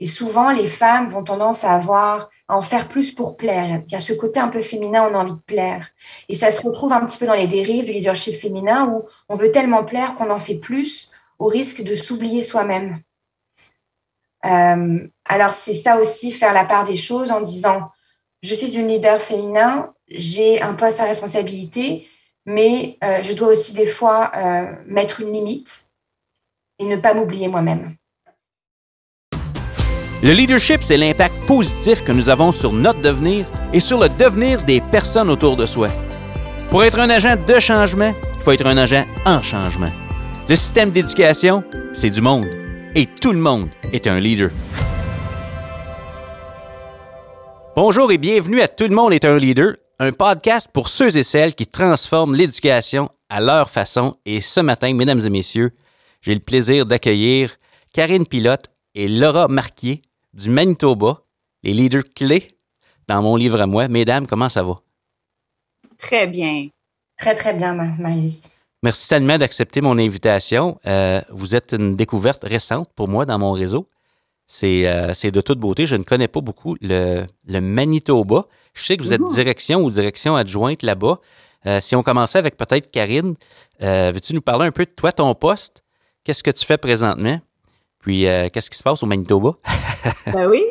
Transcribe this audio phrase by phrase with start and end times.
[0.00, 3.82] Et souvent, les femmes vont tendance à avoir à en faire plus pour plaire.
[3.86, 5.88] Il y a ce côté un peu féminin, on a envie de plaire.
[6.28, 9.36] Et ça se retrouve un petit peu dans les dérives du leadership féminin où on
[9.36, 13.00] veut tellement plaire qu'on en fait plus au risque de s'oublier soi-même.
[14.44, 17.90] Euh, alors, c'est ça aussi, faire la part des choses en disant,
[18.42, 22.06] je suis une leader féminin, j'ai un poste à responsabilité,
[22.44, 25.86] mais euh, je dois aussi des fois euh, mettre une limite
[26.78, 27.96] et ne pas m'oublier moi-même.
[30.24, 34.62] Le leadership, c'est l'impact positif que nous avons sur notre devenir et sur le devenir
[34.62, 35.90] des personnes autour de soi.
[36.70, 39.90] Pour être un agent de changement, il faut être un agent en changement.
[40.48, 42.46] Le système d'éducation, c'est du monde.
[42.94, 44.48] Et tout le monde est un leader.
[47.76, 51.22] Bonjour et bienvenue à Tout le monde est un leader, un podcast pour ceux et
[51.22, 54.16] celles qui transforment l'éducation à leur façon.
[54.24, 55.72] Et ce matin, mesdames et messieurs,
[56.22, 57.56] j'ai le plaisir d'accueillir
[57.92, 60.00] Karine Pilote et Laura Marquier
[60.34, 61.22] du Manitoba,
[61.62, 62.58] les leaders clés
[63.08, 63.88] dans mon livre à moi.
[63.88, 64.76] Mesdames, comment ça va?
[65.98, 66.68] Très bien.
[67.16, 68.48] Très, très bien, Marius.
[68.82, 70.78] Merci tellement d'accepter mon invitation.
[70.86, 73.88] Euh, vous êtes une découverte récente pour moi dans mon réseau.
[74.62, 75.86] Euh, c'est de toute beauté.
[75.86, 78.46] Je ne connais pas beaucoup le, Manitoba.
[78.74, 81.20] Je sais que vous êtes direction ou direction adjointe là-bas.
[81.66, 83.36] Euh, si on commençait avec peut-être Karine,
[83.80, 85.82] veux-tu nous parler un peu de toi, ton poste?
[86.24, 87.40] Qu'est-ce que tu fais présentement?
[88.00, 89.52] Puis, qu'est-ce qui se passe au Manitoba?
[90.32, 90.62] ben oui,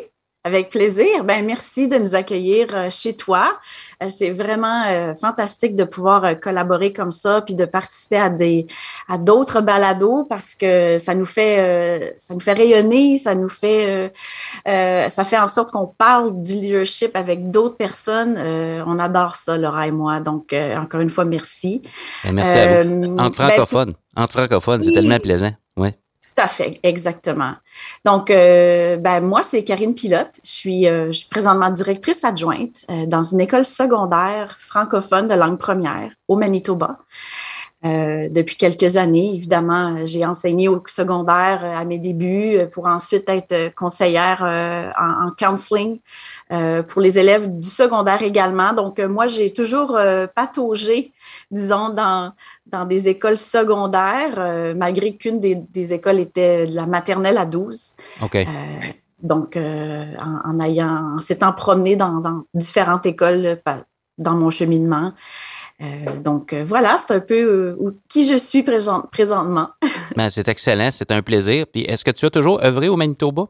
[0.46, 1.24] avec plaisir.
[1.24, 3.58] Ben, merci de nous accueillir euh, chez toi.
[4.02, 4.84] Euh, c'est vraiment
[5.20, 8.66] fantastique de pouvoir collaborer comme ça puis de participer à des
[9.08, 14.12] à d'autres balados parce que ça nous fait ça nous fait rayonner, ça nous fait
[14.66, 18.36] ça fait en sorte qu'on parle du leadership avec d'autres personnes.
[18.86, 20.20] on adore ça, Laura et moi.
[20.20, 21.80] Donc encore une fois, merci.
[22.24, 23.04] Ben, merci à vous.
[23.04, 25.52] En ben, francophone, en francophone, c'est tellement plaisant.
[25.76, 25.94] Ouais.
[26.34, 27.52] Tout à fait, exactement.
[28.04, 30.40] Donc, euh, ben, moi, c'est Karine Pilote.
[30.42, 36.12] Je suis, euh, présentement directrice adjointe euh, dans une école secondaire francophone de langue première
[36.26, 36.98] au Manitoba.
[37.84, 44.42] Depuis quelques années, évidemment, j'ai enseigné au secondaire à mes débuts pour ensuite être conseillère
[44.98, 45.98] en, en, counseling
[46.88, 48.72] pour les élèves du secondaire également.
[48.72, 49.98] Donc, moi, j'ai toujours
[50.34, 51.12] pataugé,
[51.50, 52.32] disons, dans,
[52.66, 57.94] dans des écoles secondaires, euh, malgré qu'une des, écoles était de la maternelle à 12.
[58.22, 58.34] OK.
[58.34, 58.44] Euh,
[59.22, 60.06] donc, euh,
[60.44, 63.60] en, ayant, en s'étant promené dans, différentes écoles
[64.18, 65.12] dans mon cheminement.
[66.22, 67.76] Donc, voilà, c'est un peu
[68.08, 69.68] qui je suis présentement.
[70.16, 71.66] Ben, c'est excellent, c'est un plaisir.
[71.66, 73.48] Puis, est-ce que tu as toujours œuvré au Manitoba?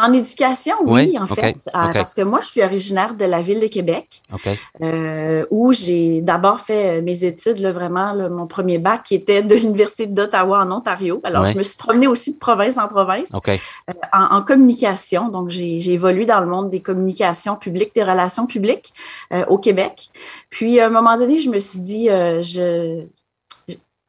[0.00, 3.60] En éducation, oui, en fait, euh, parce que moi, je suis originaire de la ville
[3.60, 4.22] de Québec,
[4.82, 9.42] euh, où j'ai d'abord fait euh, mes études, là, vraiment, mon premier bac qui était
[9.42, 11.20] de l'Université d'Ottawa en Ontario.
[11.22, 13.28] Alors, je me suis promenée aussi de province en province
[14.12, 15.28] en, communication.
[15.28, 18.94] Donc, j'ai évolué dans le monde des communications publiques, des relations publiques
[19.48, 20.10] au Québec.
[20.48, 23.04] Puis, à un moment donné, je me suis dit, je,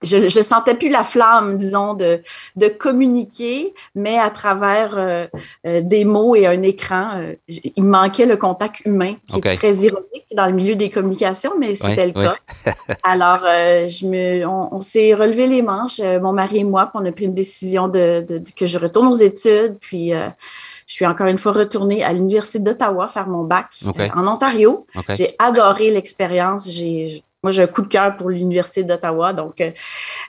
[0.01, 2.21] je, ne sentais plus la flamme, disons, de,
[2.55, 5.27] de communiquer, mais à travers euh,
[5.67, 7.17] euh, des mots et un écran.
[7.17, 7.35] Euh,
[7.75, 11.75] il manquait le contact humain, qui est très ironique dans le milieu des communications, mais
[11.75, 12.35] c'était le cas.
[13.03, 17.11] Alors, je me, on, s'est relevé les manches, mon mari et moi, puis on a
[17.11, 21.37] pris une décision de, de, que je retourne aux études, puis je suis encore une
[21.37, 23.67] fois retournée à l'Université d'Ottawa faire mon bac
[24.15, 24.85] en Ontario.
[25.13, 26.69] J'ai adoré l'expérience.
[26.69, 29.33] J'ai moi, j'ai un coup de cœur pour l'Université d'Ottawa.
[29.33, 29.71] Donc, euh,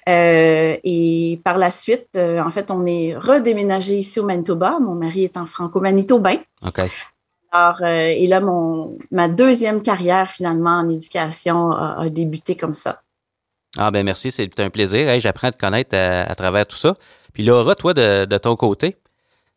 [0.08, 4.78] euh, et par la suite, euh, en fait, on est redéménagé ici au Manitoba.
[4.80, 6.36] Mon mari est en franco-manitobain.
[6.66, 6.80] OK.
[7.54, 13.02] Alors, et là, mon, ma deuxième carrière, finalement, en éducation a, débuté comme ça.
[13.76, 15.20] Ah, ben merci, c'est un plaisir.
[15.20, 16.96] J'apprends à te connaître à, travers tout ça.
[17.34, 18.96] Puis Laura, toi, de, de ton côté,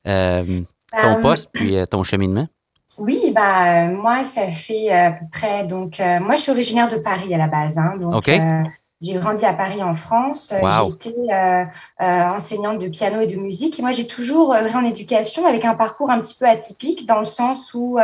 [0.03, 2.49] ton poste puis ton cheminement?
[2.97, 5.66] Oui, bah, moi, ça fait à peu près.
[5.66, 7.78] Donc, euh, moi, je suis originaire de Paris à la base.
[7.78, 8.63] Hein, donc, euh,
[9.05, 10.53] j'ai grandi à Paris en France.
[10.53, 11.66] J'ai été euh,
[11.99, 13.79] enseignante de piano et de musique.
[13.79, 17.19] Et moi, j'ai toujours œuvré en éducation avec un parcours un petit peu atypique dans
[17.19, 17.97] le sens où,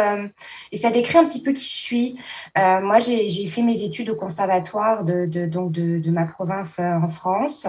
[0.72, 2.16] et ça décrit un petit peu qui je suis.
[2.56, 7.08] moi, j'ai fait mes études au conservatoire de, de donc de, de, ma province en
[7.08, 7.68] France,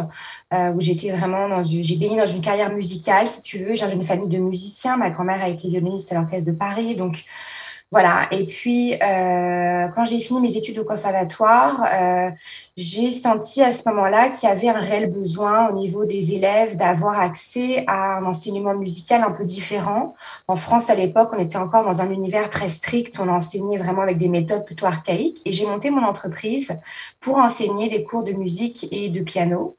[0.53, 3.75] où j'étais vraiment dans une, j'ai baigné dans une carrière musicale, si tu veux.
[3.75, 4.97] J'ai une famille de musiciens.
[4.97, 7.25] Ma grand-mère a été violoniste à l'orchestre de Paris, donc
[7.93, 8.27] voilà.
[8.31, 12.31] Et puis, euh, quand j'ai fini mes études au conservatoire, euh,
[12.75, 16.77] j'ai senti à ce moment-là qu'il y avait un réel besoin au niveau des élèves
[16.77, 20.15] d'avoir accès à un enseignement musical un peu différent.
[20.49, 23.21] En France, à l'époque, on était encore dans un univers très strict.
[23.21, 25.43] On enseignait vraiment avec des méthodes plutôt archaïques.
[25.45, 26.81] Et j'ai monté mon entreprise
[27.21, 29.77] pour enseigner des cours de musique et de piano.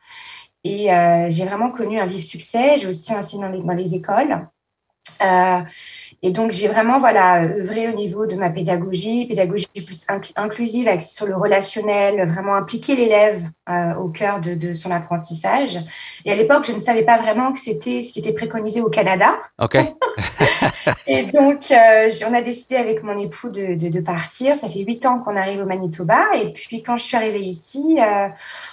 [0.64, 2.78] Et euh, j'ai vraiment connu un vif succès.
[2.78, 4.48] J'ai aussi enseigné dans les, écoles.
[6.26, 11.26] Et donc, j'ai vraiment voilà, œuvré au niveau de ma pédagogie, pédagogie plus inclusive, sur
[11.26, 15.80] le relationnel, vraiment impliquer l'élève euh, au cœur de, de, son apprentissage.
[16.24, 18.90] Et à l'époque, je ne savais pas vraiment que c'était ce qui était préconisé au
[18.90, 19.36] Canada.
[19.62, 19.76] OK.
[21.08, 24.56] et donc, euh, on a décidé avec mon époux de, de, de partir.
[24.56, 26.28] Ça fait huit ans qu'on arrive au Manitoba.
[26.42, 28.30] Et puis, quand je suis arrivée ici, euh,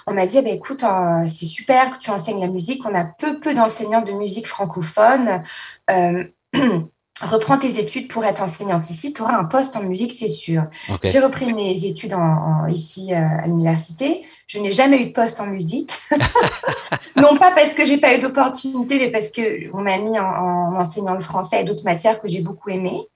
[0.06, 0.84] on m'a dit, eh écoute,
[1.26, 2.86] c'est super que tu enseignes la musique.
[2.86, 5.42] On a peu, peu d'enseignants de musique francophones.
[7.20, 10.64] reprends tes études pour être enseignante ici, tu auras un poste en musique, c'est sûr.
[11.02, 14.22] J'ai repris mes études en, ici euh, à l'université.
[14.46, 15.92] Je n'ai jamais eu de poste en musique.
[17.16, 20.74] non pas parce que j'ai pas eu d'opportunité, mais parce que on m'a mis en,
[20.74, 23.06] enseignant le français et d'autres matières que j'ai beaucoup aimées.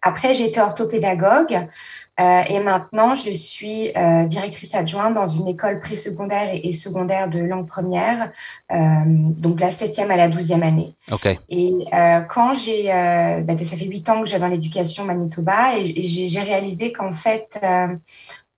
[0.00, 1.66] Après, j'ai été orthopédagogue.
[2.22, 7.28] Euh, et maintenant, je suis euh, directrice adjointe dans une école présecondaire et, et secondaire
[7.28, 8.30] de langue première,
[8.70, 8.76] euh,
[9.06, 10.94] donc la septième à la douzième année.
[11.48, 11.86] Et
[12.28, 16.92] quand j'ai, ben, ça fait huit ans que j'ai dans l'éducation Manitoba, et j'ai réalisé
[16.92, 17.58] qu'en fait,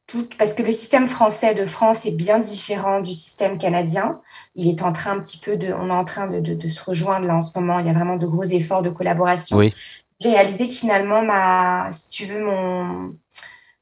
[0.07, 4.21] tout, parce que le système français de France est bien différent du système canadien.
[4.55, 6.69] Il est en train un petit peu de, on est en train de, de, de
[6.69, 7.79] se rejoindre là en ce moment.
[7.79, 9.57] Il y a vraiment de gros efforts de collaboration.
[9.57, 9.73] Oui
[10.21, 13.15] j'ai réalisé que finalement, ma, si tu veux, mon,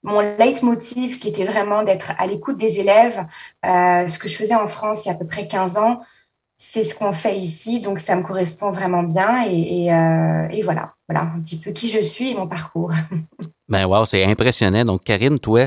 [0.03, 3.25] mon leitmotiv qui était vraiment d'être à l'écoute des élèves,
[3.65, 6.03] euh, ce que je faisais en France il y a à peu près 15 ans,
[6.65, 10.95] c'est ce qu'on fait ici, donc ça me correspond vraiment bien et, euh, et, voilà,
[11.09, 12.93] voilà un petit peu qui je suis et mon parcours.
[13.69, 14.85] ben wow, c'est impressionnant.
[14.85, 15.67] Donc Karine, toi,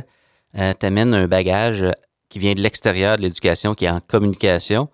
[0.57, 1.85] euh, tu amènes un bagage
[2.29, 4.87] qui vient de l'extérieur de l'éducation, qui est en communication.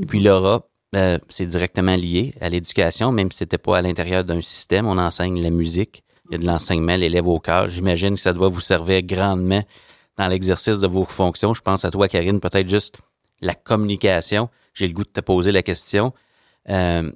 [0.00, 0.62] Et puis Laura,
[0.96, 4.86] euh, c'est directement lié à l'éducation, même si c'était pas à l'intérieur d'un système.
[4.86, 7.66] On enseigne la musique, il y a de l'enseignement, l'élève au cœur.
[7.66, 9.62] J'imagine que ça doit vous servir grandement
[10.16, 11.54] dans l'exercice de vos fonctions.
[11.54, 12.98] Je pense à toi, Karine, peut-être juste
[13.40, 14.48] la communication.
[14.74, 16.12] J'ai le goût de te poser la question.
[16.68, 17.10] Euh,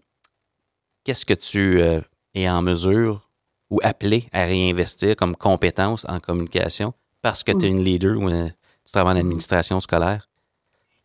[1.05, 2.01] qu'est-ce que tu euh,
[2.35, 3.29] es en mesure
[3.71, 6.93] ou appelé à réinvestir comme compétence en communication
[7.23, 10.29] parce que tu es une leader ou tu travailles en administration scolaire?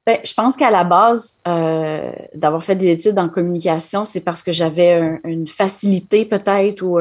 [0.06, 4.44] Ben, je pense qu'à la base, euh, d'avoir fait des études en communication, c'est parce
[4.44, 7.00] que j'avais une facilité peut-être ou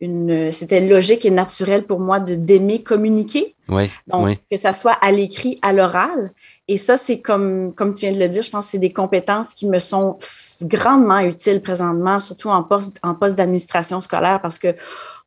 [0.00, 3.54] une, c'était logique et naturel pour moi de d'aimer communiquer.
[3.68, 6.32] Oui, Donc, que ça soit à l'écrit, à l'oral.
[6.68, 8.92] Et ça, c'est comme, comme tu viens de le dire, je pense que c'est des
[8.92, 10.18] compétences qui me sont
[10.60, 14.74] grandement utiles présentement, surtout en poste, en poste d'administration scolaire, parce que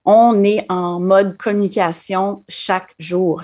[0.10, 3.44] on est en mode communication chaque jour.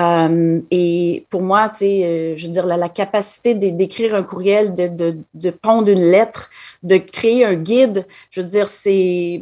[0.00, 4.74] Euh, et pour moi, tu sais, euh, je veux dire, la, capacité d'écrire un courriel,
[4.74, 6.50] de, de, de, pondre une lettre,
[6.82, 9.40] de créer un guide, je veux dire, c'est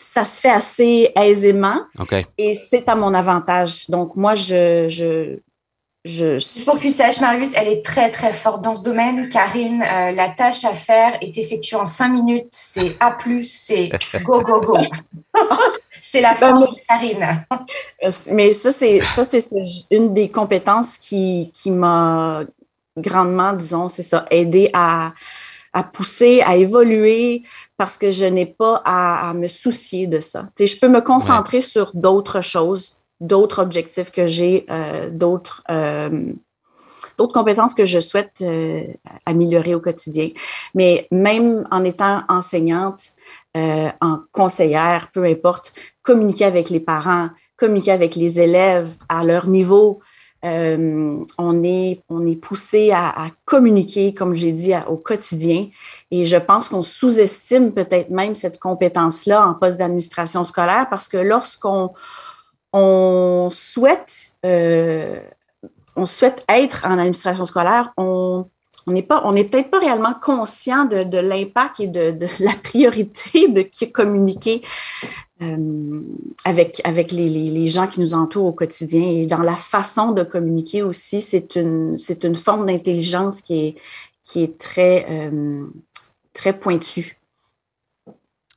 [0.00, 1.80] ça se fait assez aisément.
[2.38, 3.90] Et c'est à mon avantage.
[3.90, 5.38] Donc, moi, je, je,
[6.04, 6.64] je...
[6.64, 9.28] Pour que tu saches, Marius, elle est très, très forte dans ce domaine.
[9.28, 12.46] Karine, euh, la tâche à faire est effectuée en cinq minutes.
[12.52, 13.90] C'est A+, c'est
[14.22, 14.78] go, go, go.
[16.00, 17.44] c'est la ben, force de Karine.
[18.30, 19.48] Mais ça, c'est ça, c'est
[19.90, 22.44] une des compétences qui, qui m'a
[22.96, 25.12] grandement, disons, c'est ça, aidé à,
[25.72, 27.42] à pousser, à évoluer,
[27.78, 30.48] parce que je n'ai pas à, me soucier de ça.
[30.58, 36.32] je peux me concentrer sur d'autres choses, d'autres objectifs que j'ai, euh, d'autres euh,
[37.16, 38.84] d'autres compétences que je souhaite euh,
[39.26, 40.28] améliorer au quotidien.
[40.74, 43.12] Mais même en étant enseignante,
[44.00, 50.00] en conseillère, peu importe, communiquer avec les parents, communiquer avec les élèves à leur niveau,
[50.42, 55.68] on, est, on est poussé à, communiquer, comme j'ai dit, au quotidien.
[56.10, 61.16] Et je pense qu'on sous-estime peut-être même cette compétence-là en poste d'administration scolaire parce que
[61.16, 61.92] lorsqu'on
[62.74, 64.32] euh, souhaite
[66.48, 68.46] être en administration scolaire, on
[68.86, 73.68] n'est pas, on n'est peut-être pas réellement conscient de, l'impact et de, la priorité de
[73.92, 74.62] communiquer
[75.40, 76.00] euh,
[76.44, 79.02] avec, avec les, gens qui nous entourent au quotidien.
[79.02, 83.74] Et dans la façon de communiquer aussi, c'est une, une forme d'intelligence qui est,
[84.22, 85.66] qui est très, euh,
[86.32, 87.18] très pointue.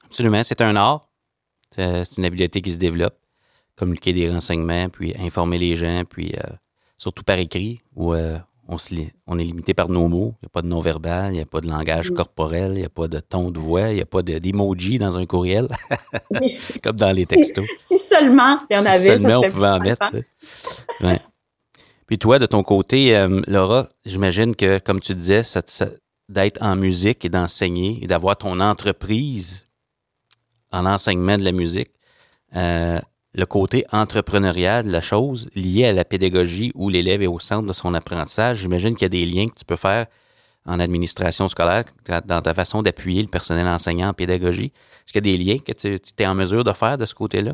[0.05, 1.01] Absolument, c'est un art.
[1.73, 3.15] C'est une habileté qui se développe
[3.77, 6.49] communiquer des renseignements, puis informer les gens, puis euh,
[6.97, 7.81] surtout par écrit,
[8.71, 8.75] euh,
[9.27, 10.35] on, on, est limité par nos mots.
[10.41, 12.85] Il n'y a pas de non-verbal, il n'y a pas de langage corporel, il n'y
[12.85, 15.67] a pas de ton de voix, il n'y a pas d'emoji dans un courriel,
[16.83, 17.65] comme dans les textos.
[17.77, 18.97] Si, seulement il y en avait.
[18.97, 20.11] Si seulement on pouvait en mettre.
[22.07, 25.43] Puis toi, de ton côté, euh, Laura, j'imagine que, comme tu disais,
[26.27, 29.65] d'être en musique et d'enseigner et d'avoir ton entreprise
[30.71, 31.91] en enseignement de la musique,
[33.33, 37.67] le côté entrepreneurial de la chose lié à la pédagogie où l'élève est au centre
[37.67, 38.57] de son apprentissage.
[38.57, 40.07] J'imagine qu'il y a des liens que tu peux faire
[40.65, 41.85] en administration scolaire,
[42.25, 44.71] dans ta façon d'appuyer le personnel enseignant en pédagogie?
[45.05, 47.15] Est-ce qu'il y a des liens que tu es en mesure de faire de ce
[47.15, 47.53] côté-là?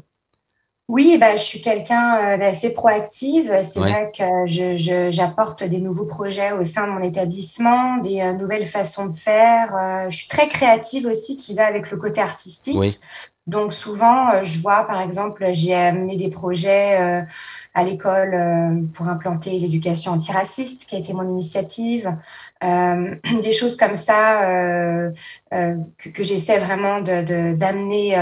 [0.89, 3.51] Oui, ben, je suis quelqu'un euh, d'assez proactive.
[3.65, 8.65] C'est vrai que j'apporte des nouveaux projets au sein de mon établissement, des euh, nouvelles
[8.65, 9.75] façons de faire.
[9.75, 12.99] Euh, je suis très créative aussi, qui va avec le côté artistique.
[13.47, 17.25] Donc souvent, je vois, par exemple, j'ai amené des projets
[17.73, 22.13] à l'école pour implanter l'éducation antiraciste, qui a été mon initiative.
[22.61, 25.11] des choses comme ça
[25.49, 28.15] que, j'essaie vraiment d'amener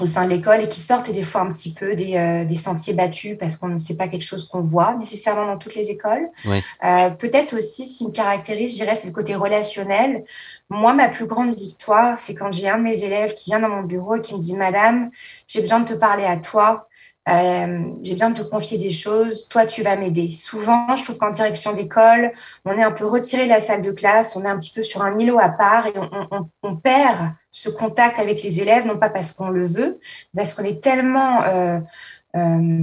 [0.00, 2.56] au sein de l'école et qui sortent des fois un petit peu des, euh, des
[2.56, 5.90] sentiers battus parce qu'on ne sait pas quelque chose qu'on voit nécessairement dans toutes les
[5.90, 6.28] écoles.
[6.84, 10.24] Euh, Peut-être aussi, ce qui me caractérise, je dirais, c'est le côté relationnel.
[10.68, 13.68] Moi, ma plus grande victoire, c'est quand j'ai un de mes élèves qui vient dans
[13.68, 15.10] mon bureau et qui me dit, Madame,
[15.46, 16.88] j'ai besoin de te parler à toi.
[17.26, 20.30] Euh, j'ai besoin de te confier des choses, toi tu vas m'aider.
[20.32, 22.32] Souvent, je trouve qu'en direction d'école,
[22.66, 24.82] on est un peu retiré de la salle de classe, on est un petit peu
[24.82, 28.86] sur un îlot à part et on, on, on perd ce contact avec les élèves,
[28.86, 29.98] non pas parce qu'on le veut,
[30.36, 31.80] parce qu'on est tellement, euh,
[32.36, 32.82] euh,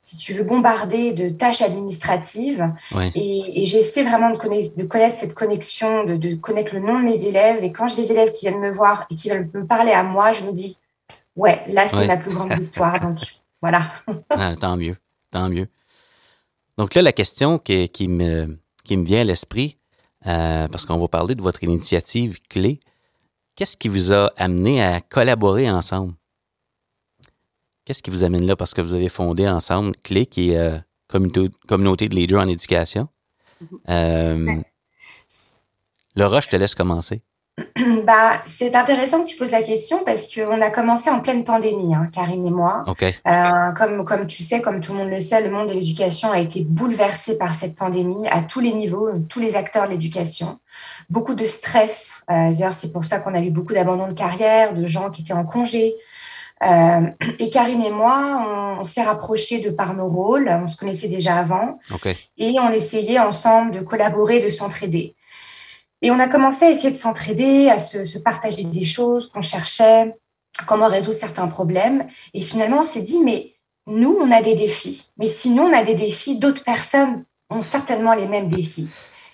[0.00, 2.72] si tu veux, bombardé de tâches administratives.
[3.14, 7.00] Et, et j'essaie vraiment de connaître, de connaître cette connexion, de, de connaître le nom
[7.00, 7.62] de mes élèves.
[7.62, 10.04] Et quand j'ai des élèves qui viennent me voir et qui veulent me parler à
[10.04, 10.78] moi, je me dis,
[11.36, 13.00] ouais, là c'est ma plus grande victoire.
[13.00, 13.18] Donc
[13.60, 13.90] voilà.
[14.30, 14.96] Ah, tant mieux,
[15.30, 15.68] tant mieux.
[16.76, 19.78] Donc là, la question qui, qui, me, qui me vient à l'esprit,
[20.26, 22.80] euh, parce qu'on va parler de votre initiative clé,
[23.56, 26.14] qu'est-ce qui vous a amené à collaborer ensemble?
[27.84, 28.54] Qu'est-ce qui vous amène là?
[28.54, 33.08] Parce que vous avez fondé ensemble Clé, qui est euh, communauté, de leaders en éducation.
[33.62, 33.78] Mm-hmm.
[33.88, 34.62] Euh,
[36.14, 37.22] Laura, je te laisse commencer.
[38.04, 41.94] Bah, c'est intéressant que tu poses la question parce qu'on a commencé en pleine pandémie,
[41.94, 42.84] hein, Karine et moi.
[43.02, 46.30] Euh, comme, comme tu sais, comme tout le monde le sait, le monde de l'éducation
[46.30, 50.58] a été bouleversé par cette pandémie à tous les niveaux, tous les acteurs de l'éducation.
[51.10, 52.12] Beaucoup de stress.
[52.30, 55.32] Euh, c'est pour ça qu'on a eu beaucoup d'abandon de carrière, de gens qui étaient
[55.32, 55.94] en congé.
[56.62, 57.06] Euh,
[57.38, 60.48] et Karine et moi, on, s'est rapprochés de par nos rôles.
[60.48, 61.78] On se connaissait déjà avant.
[62.38, 65.14] Et on essayait ensemble de collaborer, de s'entraider.
[66.02, 70.14] Et on a commencé à essayer de s'entraider, à se, partager des choses qu'on cherchait,
[70.66, 72.06] comment résoudre certains problèmes.
[72.34, 73.54] Et finalement, on s'est dit, mais
[73.86, 75.08] nous, on a des défis.
[75.18, 78.88] Mais si nous, on a des défis, d'autres personnes ont certainement les mêmes défis.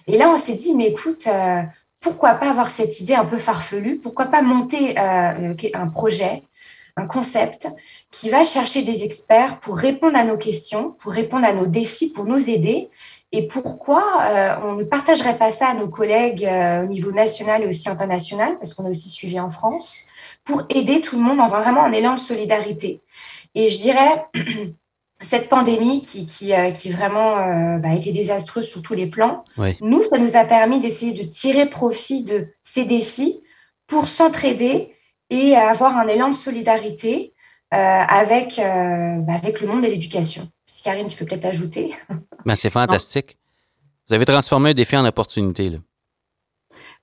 [0.07, 1.63] Et là, on s'est dit, mais écoute, euh,
[2.01, 3.99] pourquoi pas avoir cette idée un peu farfelue?
[3.99, 6.43] Pourquoi pas monter euh, un projet,
[6.97, 7.69] un concept
[8.11, 12.11] qui va chercher des experts pour répondre à nos questions, pour répondre à nos défis,
[12.11, 12.89] pour nous aider
[13.37, 17.65] et pourquoi euh, on ne partagerait pas ça à nos collègues euh, au niveau national
[17.65, 20.03] et aussi international, parce qu'on a aussi suivi en France,
[20.45, 23.01] pour aider tout le monde dans un, vraiment un élan de solidarité.
[23.57, 24.25] Et je dirais,
[25.21, 27.35] cette pandémie qui, qui, euh, qui vraiment
[27.79, 29.45] bah, a été désastreuse sur tous les plans,
[29.81, 33.43] nous, ça nous a permis d'essayer de tirer profit de ces défis
[33.89, 34.95] pour s'entraider
[35.31, 37.33] et avoir un élan de solidarité
[37.73, 40.49] avec, bah, avec le monde de l'éducation.
[40.85, 41.95] Karine, tu peux peut-être ajouter?
[42.47, 43.39] Ben, c'est fantastique.
[44.07, 45.71] Vous avez transformé un défi en opportunité.
[45.71, 45.79] Là.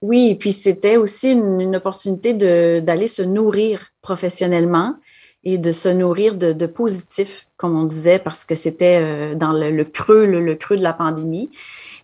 [0.03, 2.33] Oui, et puis c'était aussi une, opportunité
[2.79, 4.97] d'aller se nourrir professionnellement
[5.43, 9.53] et de se nourrir de, de positif, comme on disait, parce que c'était euh, dans
[9.53, 11.50] le, creux, le, creux de la pandémie.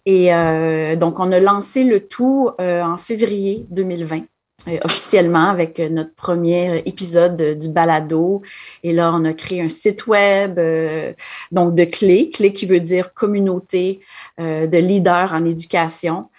[0.07, 4.23] Et euh, donc, on a lancé le tout euh, en février 2020.
[4.67, 8.41] Euh, officiellement avec euh, notre premier épisode du balado.
[8.83, 11.13] Et là, on a créé un site web, euh,
[11.51, 13.99] donc de clé, clé qui veut dire communauté
[14.39, 16.29] de leaders en éducation.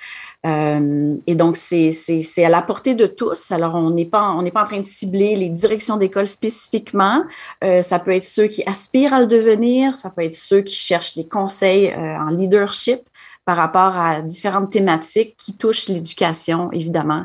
[0.45, 3.51] et donc, c'est à la portée de tous.
[3.51, 7.25] Alors, on n'est pas, on pas en train de cibler les directions d'école spécifiquement.
[7.61, 11.17] ça peut être ceux qui aspirent à le devenir, ça peut être ceux qui cherchent
[11.17, 13.01] des conseils en leadership
[13.45, 17.25] par rapport à différentes thématiques qui touchent l'éducation, évidemment.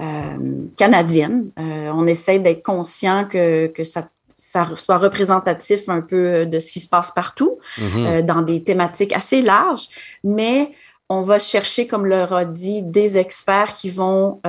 [0.00, 1.52] Euh, canadienne.
[1.56, 6.72] Euh, on essaie d'être conscient que, que ça ça soit représentatif un peu de ce
[6.72, 8.06] qui se passe partout, mm-hmm.
[8.06, 9.86] euh, dans des thématiques assez larges,
[10.24, 10.72] mais
[11.08, 14.40] on va chercher, comme leur a dit, des experts qui vont,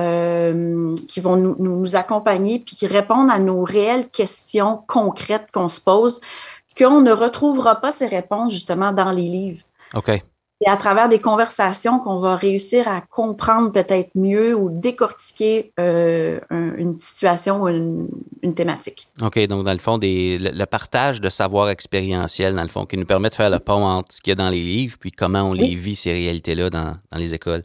[1.06, 5.80] qui vont nous, nous, accompagner puis qui répondent à nos réelles questions concrètes qu'on se
[5.80, 6.20] pose,
[6.76, 9.62] qu'on ne retrouvera pas ces réponses justement dans les livres.
[9.94, 10.20] OK
[10.64, 16.40] et à travers des conversations qu'on va réussir à comprendre peut-être mieux ou décortiquer euh,
[16.50, 19.08] une situation ou une, thématique.
[19.22, 22.96] OK, donc dans le fond, des, le, partage de savoir expérientiel, dans le fond, qui
[22.96, 25.10] nous permet de faire le pont entre ce qu'il y a dans les livres puis
[25.10, 27.64] comment on les vit, ces réalités-là, dans, dans les écoles.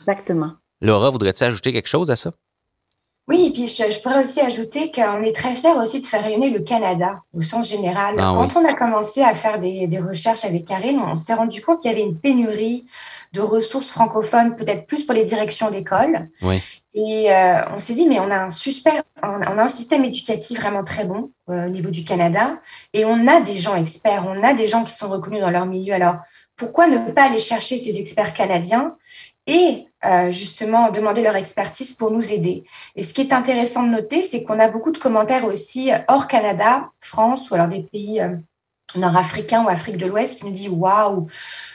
[0.00, 0.52] Exactement.
[0.80, 2.32] Laura, voudrais-tu ajouter quelque chose à ça?
[3.28, 6.50] Oui, et puis je, pourrais aussi ajouter qu'on est très fiers aussi de faire rayonner
[6.50, 8.16] le Canada au sens général.
[8.18, 11.60] Ah Quand on a commencé à faire des, des recherches avec Karine, on s'est rendu
[11.62, 12.84] compte qu'il y avait une pénurie
[13.32, 16.28] de ressources francophones, peut-être plus pour les directions d'école.
[16.42, 16.60] Oui.
[16.94, 20.60] Et euh, on s'est dit, mais on a un super, on a un système éducatif
[20.60, 22.58] vraiment très bon euh, au niveau du Canada,
[22.92, 25.64] et on a des gens experts, on a des gens qui sont reconnus dans leur
[25.64, 25.94] milieu.
[25.94, 26.16] Alors,
[26.56, 28.94] pourquoi ne pas aller chercher ces experts canadiens
[29.46, 32.64] et euh, justement demander leur expertise pour nous aider.
[32.96, 36.26] Et ce qui est intéressant de noter, c'est qu'on a beaucoup de commentaires aussi hors
[36.28, 38.20] Canada, France ou alors des pays
[38.96, 41.26] nord-africains ou Afrique de l'Ouest qui nous disent waouh,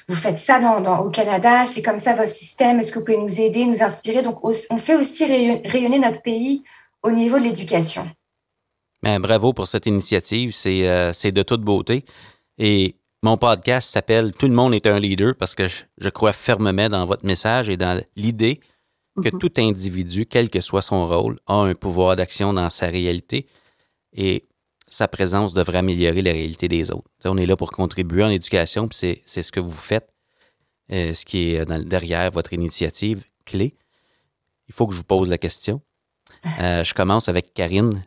[0.07, 0.59] vous faites ça
[1.01, 4.21] au Canada, c'est comme ça votre système, est-ce que vous pouvez nous aider, nous inspirer?
[4.21, 6.63] Donc, on fait aussi rayonner notre pays
[7.03, 8.09] au niveau de l'éducation.
[9.03, 12.03] Ben, bravo pour cette initiative, euh, c'est de toute beauté.
[12.57, 16.89] Et mon podcast s'appelle Tout le monde est un leader parce que je, crois fermement
[16.89, 18.59] dans votre message et dans l'idée
[19.15, 19.37] que mm-hmm.
[19.39, 23.47] tout individu, quel que soit son rôle, a un pouvoir d'action dans sa réalité.
[24.13, 24.45] Et
[24.87, 27.09] sa présence devrait améliorer la réalité des autres.
[27.25, 30.13] on est là pour contribuer en éducation, puis c'est ce que vous faites,
[30.91, 33.73] euh, ce qui est derrière votre initiative clé.
[34.67, 35.81] Il faut que je vous pose la question.
[36.59, 38.05] Euh, je commence avec Karine.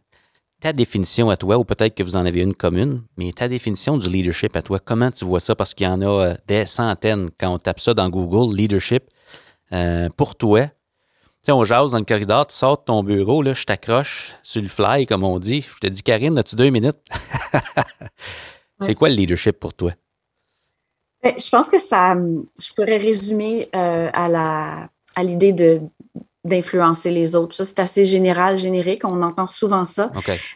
[0.60, 3.96] Ta définition à toi, ou peut-être que vous en avez une commune, mais ta définition
[3.96, 5.56] du leadership à toi, comment tu vois ça?
[5.56, 9.04] Parce qu'il y en a euh, des centaines quand on tape ça dans Google, leadership.
[10.16, 10.68] pour toi,
[11.42, 14.62] sais, on jase dans le corridor, tu sors de ton bureau, là, je t'accroche sur
[14.62, 15.62] le fly, comme on dit.
[15.62, 16.98] Je te dis, Karine, as-tu deux minutes?
[18.80, 19.92] C'est quoi le leadership pour toi?
[21.22, 25.82] Ben, je pense que ça, je pourrais résumer euh, à la à l'idée de
[26.44, 27.54] d'influencer les autres.
[27.54, 30.10] Ça, c'est assez général, générique, on entend souvent ça.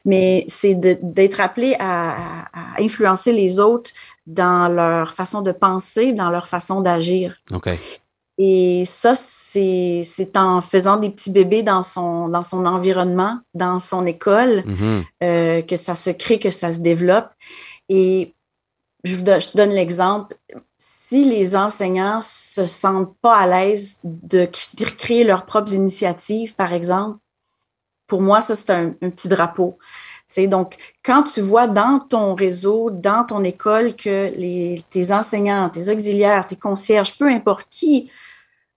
[0.04, 3.90] Mais c'est d'être appelé à, à, influencer les autres
[4.26, 7.36] dans leur façon de penser, dans leur façon d'agir.
[7.52, 7.78] Okay.
[8.36, 14.04] Et ça, c'est en faisant des petits bébés dans son, dans son environnement, dans son
[14.06, 15.02] école, mm-hmm.
[15.22, 17.28] euh, que ça se crée, que ça se développe.
[17.88, 18.34] Et
[19.04, 20.36] je vous donne, je donne l'exemple.
[21.14, 24.48] Si les enseignants se sentent pas à l'aise de
[24.96, 27.18] créer leurs propres initiatives, par exemple,
[28.08, 29.78] pour moi, ça, c'est un, petit drapeau.
[30.26, 35.70] C'est donc, quand tu vois dans ton réseau, dans ton école, que les, tes enseignants,
[35.70, 38.10] tes auxiliaires, tes concierges, peu importe qui,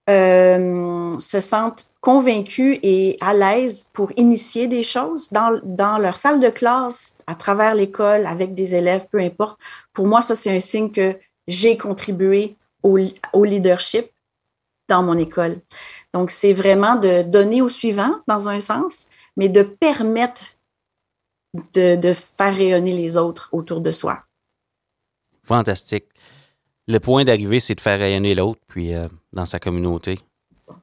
[0.08, 6.38] euh, se sentent convaincus et à l'aise pour initier des choses dans, dans leur salle
[6.38, 9.58] de classe, à travers l'école, avec des élèves, peu importe.
[9.92, 11.16] Pour moi, ça, c'est un signe que
[11.48, 12.98] j'ai contribué au,
[13.32, 14.06] au, leadership
[14.88, 15.60] dans mon école.
[16.14, 20.42] Donc, c'est vraiment de donner au suivant, dans un sens, mais de permettre
[21.74, 24.22] de, de faire rayonner les autres autour de soi.
[25.42, 26.06] Fantastique
[26.88, 30.18] le point d'arrivée, c'est de faire rayonner l'autre, puis euh, dans sa communauté,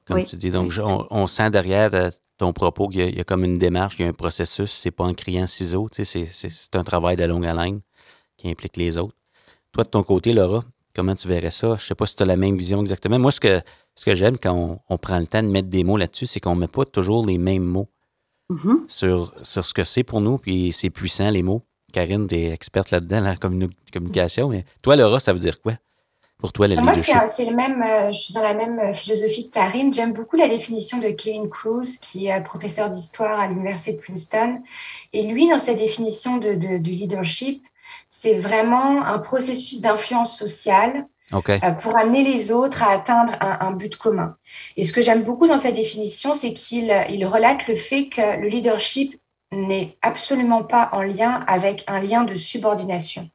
[0.05, 0.51] comme tu dis.
[0.51, 0.71] Donc,
[1.09, 4.09] on, sent derrière euh, ton propos qu'il y, a comme une démarche, il y a
[4.09, 4.71] un processus.
[4.71, 7.81] C'est pas en criant ciseaux, tu sais, c'est un travail de longue haleine
[8.37, 9.15] qui implique les autres.
[9.75, 10.61] Toi, de ton côté, Laura,
[10.95, 11.75] comment tu verrais ça?
[11.77, 13.19] Je sais pas si tu as la même vision exactement.
[13.19, 13.59] Moi, ce que,
[13.93, 16.55] ce que j'aime quand on, prend le temps de mettre des mots là-dessus, c'est qu'on
[16.55, 17.89] ne met pas toujours les mêmes mots
[18.49, 18.87] mm-hmm.
[18.87, 21.61] sur, sur ce que c'est pour nous, puis c'est puissant, les mots.
[21.91, 24.47] Karine, tu es experte là-dedans, la communication.
[24.47, 25.73] Mais toi, Laura, ça veut dire quoi?
[26.37, 26.95] pour toi, la Moi,
[27.27, 29.91] c'est le même, euh, je suis dans la même euh, philosophie que Karine.
[29.91, 34.61] J'aime beaucoup la définition de Kevin Cruz, qui est professeur d'histoire à l'Université de Princeton.
[35.11, 37.65] Et lui, dans sa définition de, du leadership,
[38.09, 43.97] c'est vraiment un processus d'influence sociale euh, pour amener les autres à atteindre un, but
[43.97, 44.37] commun.
[44.77, 48.39] Et ce que j'aime beaucoup dans sa définition, c'est qu'il il relate le fait que
[48.39, 49.19] le leadership
[49.51, 53.29] n'est absolument pas en lien avec un lien de subordination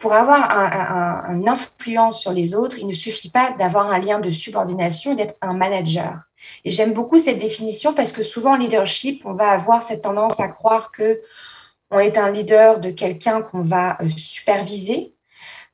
[0.00, 4.18] pour avoir un, une influence sur les autres, il ne suffit pas d'avoir un lien
[4.18, 6.30] de subordination, d'être un manager.
[6.64, 10.40] Et j'aime beaucoup cette définition parce que souvent en leadership, on va avoir cette tendance
[10.40, 11.20] à croire que
[11.90, 15.14] on est un leader de quelqu'un qu'on va euh, superviser,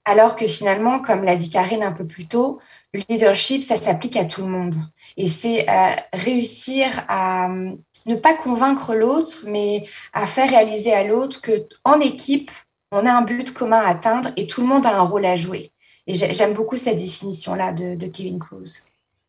[0.04, 2.60] alors que finalement, comme l'a dit Karine un peu plus tôt,
[2.94, 4.76] le leadership, ça s'applique à tout le monde.
[5.16, 7.72] Et c'est euh, réussir à euh,
[8.06, 12.50] ne pas convaincre l'autre, mais à faire réaliser à l'autre que en équipe,
[12.92, 15.36] on a un but commun à atteindre et tout le monde a un rôle à
[15.36, 15.72] jouer.
[16.06, 18.84] Et j'aime beaucoup cette définition-là de, Kevin Cruz.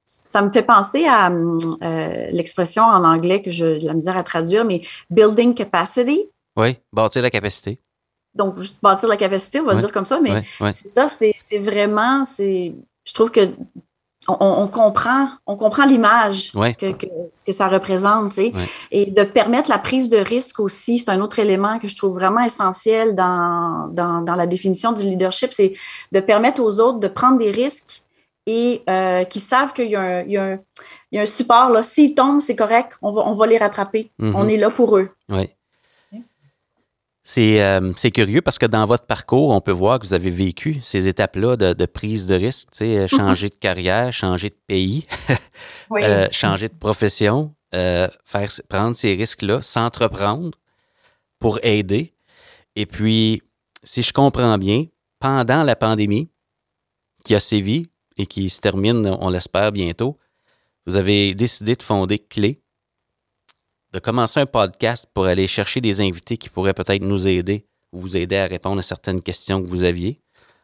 [0.05, 4.63] Ça me fait penser à euh, l'expression en anglais que j'ai la misère à traduire,
[4.63, 6.29] mais building capacity.
[6.57, 7.79] Oui, bâtir la capacité.
[8.33, 10.43] Donc, juste bâtir la capacité, on va dire comme ça, mais
[10.73, 13.41] c'est ça, c'est vraiment, je trouve que
[14.27, 16.91] on, comprend, on comprend l'image que,
[17.31, 18.53] ce que ça représente, tu sais,
[18.91, 22.15] et de permettre la prise de risque aussi, c'est un autre élément que je trouve
[22.15, 25.73] vraiment essentiel dans, dans, la définition du leadership, c'est
[26.11, 28.03] de permettre aux autres de prendre des risques
[28.45, 30.33] et euh, qui savent qu'il y a, un, il
[31.11, 31.69] y a un support.
[31.69, 31.83] Là.
[31.83, 32.93] S'ils tombent, c'est correct.
[33.01, 34.09] On va, on va les rattraper.
[34.19, 34.49] On mhm.
[34.49, 35.09] est là pour eux.
[35.29, 35.49] Oui.
[37.37, 40.79] Euh, c'est curieux parce que dans votre parcours, on peut voir que vous avez vécu
[40.81, 43.07] ces étapes-là de, prise de risque, euh, mhm.
[43.07, 45.05] changer de carrière, changer de pays,
[45.91, 50.57] euh, changer de profession, faire prendre ces risques-là, s'entreprendre
[51.39, 52.13] pour aider.
[52.75, 53.41] Et puis,
[53.83, 54.85] si je comprends bien,
[55.19, 56.29] pendant la pandémie
[57.25, 60.17] qui a sévi et qui se termine, on l'espère bientôt,
[60.85, 62.61] vous avez décidé de fonder Clé,
[63.93, 68.17] de commencer un podcast pour aller chercher des invités qui pourraient peut-être nous aider, vous
[68.17, 70.19] aider à répondre à certaines questions que vous aviez,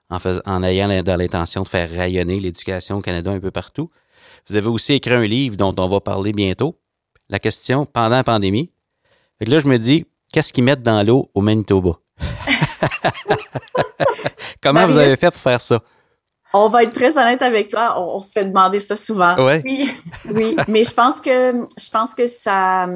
[0.09, 3.89] en, en ayant dans l'intention de faire rayonner l'éducation au Canada un peu partout.
[4.47, 6.79] Vous avez aussi écrit un livre dont on va parler bientôt,
[7.29, 8.71] la question pendant la pandémie.
[9.39, 11.99] Et là, je me dis, qu'est-ce qu'ils mettent dans l'eau au Manitoba?
[14.61, 15.81] Comment vous avez fait pour faire ça?
[16.55, 19.35] On va être très honnête avec toi, on, se fait demander ça souvent.
[19.37, 19.91] Oui.
[20.33, 22.87] Oui, mais je pense que je pense que ça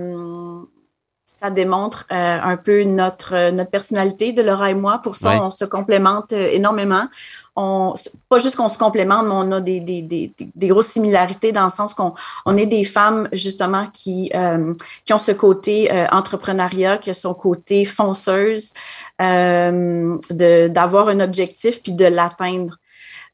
[1.40, 5.00] ça démontre euh, un peu notre notre personnalité de Laura et moi.
[5.04, 7.08] Pour ça, on se complémente euh, énormément.
[7.56, 7.96] On,
[8.30, 11.64] pas juste qu'on se complémente, mais on a des, des, des, des grosses similarités dans
[11.64, 12.14] le sens qu'on
[12.46, 17.34] on est des femmes justement qui, euh, qui ont ce côté entrepreneuriat, qui ont son
[17.34, 18.74] côté fonceuse,
[19.20, 22.78] d'avoir un objectif puis de l'atteindre.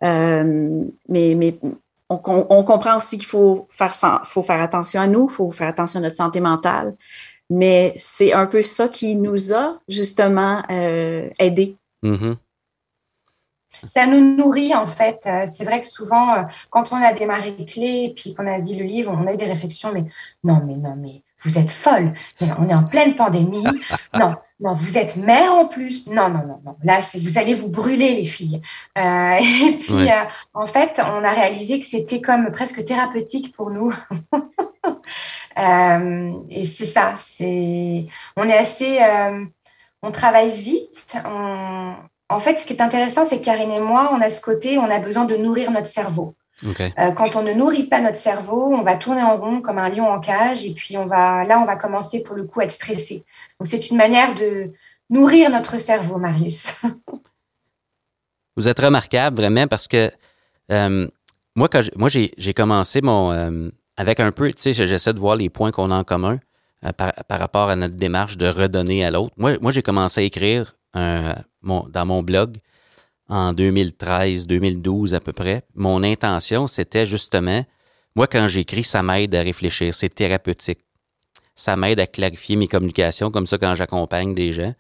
[0.04, 1.58] Euh, mais, mais
[2.10, 3.94] on, comprend aussi qu'il faut faire,
[4.26, 6.96] faut faire attention à nous, il faut faire attention à notre santé mentale.
[7.50, 11.76] Mais c'est un peu ça qui nous a justement euh, aidés.
[12.04, 12.36] Mm-hmm.
[13.86, 15.22] Ça nous nourrit en fait.
[15.26, 18.86] Euh, c'est vrai que souvent, quand on a démarré Clé, puis qu'on a dit le
[18.86, 20.06] livre, on a eu des réflexions, mais
[20.44, 22.14] non, mais non, mais vous êtes folle.
[22.42, 23.66] Mais on est en pleine pandémie.
[24.16, 26.06] Non, non, vous êtes mère en plus.
[26.06, 26.78] Non, non, non, non.
[26.84, 28.62] Là, vous allez vous brûler, les filles.
[28.96, 33.72] Euh, et puis, euh, en fait, on a réalisé que c'était comme presque thérapeutique pour
[33.72, 33.92] nous.
[35.58, 37.16] euh, et c'est ça.
[37.18, 38.06] C'est,
[38.38, 39.44] on est assez, euh,
[40.04, 41.18] on travaille vite.
[41.26, 41.94] On...
[42.30, 44.78] En fait, ce qui est intéressant, c'est que Karine et moi, on a ce côté,
[44.78, 46.36] on a besoin de nourrir notre cerveau.
[46.66, 49.90] Euh, quand on ne nourrit pas notre cerveau, on va tourner en rond comme un
[49.90, 52.66] lion en cage et puis on va, là, on va commencer pour le coup à
[52.66, 53.24] être stressé.
[53.60, 54.72] Donc c'est une manière de
[55.10, 56.82] nourrir notre cerveau, Marius.
[58.56, 60.12] Vous êtes remarquable vraiment parce que
[60.72, 61.08] euh,
[61.56, 65.36] moi, quand moi j'ai commencé mon euh, avec un peu, tu sais, j'essaie de voir
[65.36, 66.40] les points qu'on a en commun
[66.98, 69.34] par, rapport à notre démarche de redonner à l'autre.
[69.38, 72.58] Moi, moi j'ai commencé à écrire dans mon blog
[73.34, 75.64] en 2013, 2012 à peu près.
[75.74, 77.66] Mon intention, c'était justement,
[78.16, 79.96] moi, quand j'écris, ça m'aide à réfléchir.
[79.96, 80.82] C'est thérapeutique.
[81.56, 83.32] Ça m'aide à clarifier mes communications.
[83.32, 84.76] Comme ça, quand j'accompagne des gens,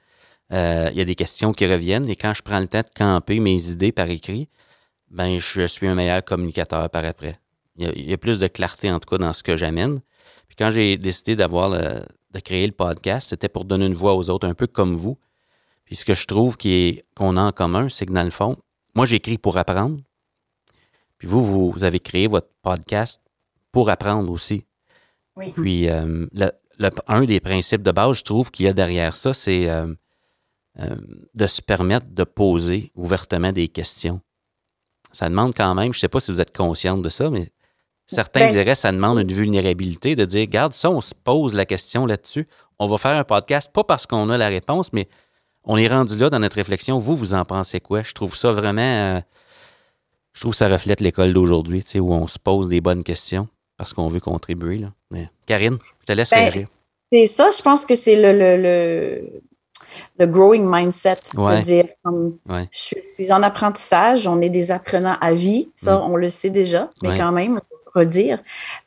[0.52, 2.08] euh, il y a des questions qui reviennent.
[2.08, 4.50] Et quand je prends le temps de camper mes idées par écrit,
[5.10, 7.40] ben, je suis un meilleur communicateur par après.
[7.78, 10.00] Il y a, plus de clarté, en tout cas, dans ce que j'amène.
[10.48, 14.30] Puis quand j'ai décidé d'avoir de créer le podcast, c'était pour donner une voix aux
[14.30, 15.18] autres, un peu comme vous.
[15.86, 18.58] Puis ce que je trouve qu'on a en commun, c'est que dans le fond,
[18.96, 20.00] moi, j'écris pour apprendre.
[21.18, 23.22] Puis vous, vous, avez créé votre podcast
[23.72, 24.66] pour apprendre aussi.
[25.36, 25.52] Oui.
[25.52, 26.28] Puis euh,
[27.08, 29.88] un des principes de base, je trouve qu'il y a derrière ça, c'est euh,
[30.80, 30.96] euh,
[31.34, 34.22] de se permettre de poser ouvertement des questions.
[35.12, 37.52] Ça demande quand même, je ne sais pas si vous êtes consciente de ça, mais
[38.08, 41.56] certains ben, diraient que ça demande une vulnérabilité de dire, regarde, ça, on se pose
[41.56, 42.48] la question là-dessus.
[42.80, 45.08] On va faire un podcast, pas parce qu'on a la réponse, mais
[45.66, 46.98] on est rendu là dans notre réflexion.
[46.98, 48.02] Vous, vous en pensez quoi?
[48.02, 48.82] Je trouve ça vraiment.
[48.82, 49.20] Euh,
[50.34, 53.48] je trouve que ça reflète l'école d'aujourd'hui, où on se pose des bonnes questions
[53.78, 54.78] parce qu'on veut contribuer.
[54.78, 54.92] Là.
[55.12, 56.68] Mais, Karine, je te laisse ben, réagir.
[57.12, 59.42] C'est ça, je pense que c'est le, le,
[60.18, 65.70] le, growing mindset de dire je suis en apprentissage, on est des apprenants à vie,
[65.76, 66.02] ça, mm.
[66.12, 67.62] on le sait déjà, mais quand même,
[67.94, 68.40] redire.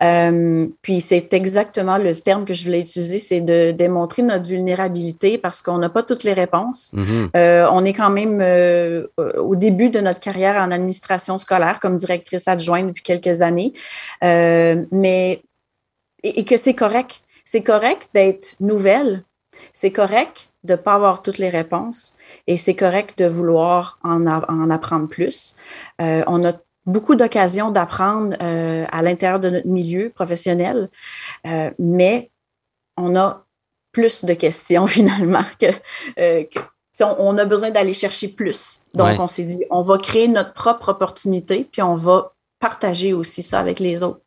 [0.03, 5.39] Euh, puis c'est exactement le terme que je voulais utiliser, c'est de démontrer notre vulnérabilité
[5.39, 6.93] parce qu'on n'a pas toutes les réponses.
[6.95, 7.31] Mm-hmm.
[7.37, 11.97] Euh, on est quand même euh, au début de notre carrière en administration scolaire comme
[11.97, 13.73] directrice adjointe depuis quelques années,
[14.23, 15.43] mais
[16.23, 17.21] et, que c'est correct.
[17.45, 19.23] C'est correct d'être nouvelle.
[19.73, 22.15] C'est correct de ne pas avoir toutes les réponses
[22.47, 25.55] et c'est correct de vouloir en, en apprendre plus.
[26.01, 26.53] on a
[26.87, 30.89] beaucoup d'occasions d'apprendre euh, à l'intérieur de notre milieu professionnel,
[31.47, 32.31] euh, mais
[32.97, 33.45] on a
[33.93, 35.67] plus de questions finalement que,
[36.19, 36.45] euh,
[37.01, 38.81] on, a besoin d'aller chercher plus.
[38.95, 43.43] Donc, on s'est dit, on va créer notre propre opportunité, puis on va partager aussi
[43.43, 44.23] ça avec les autres.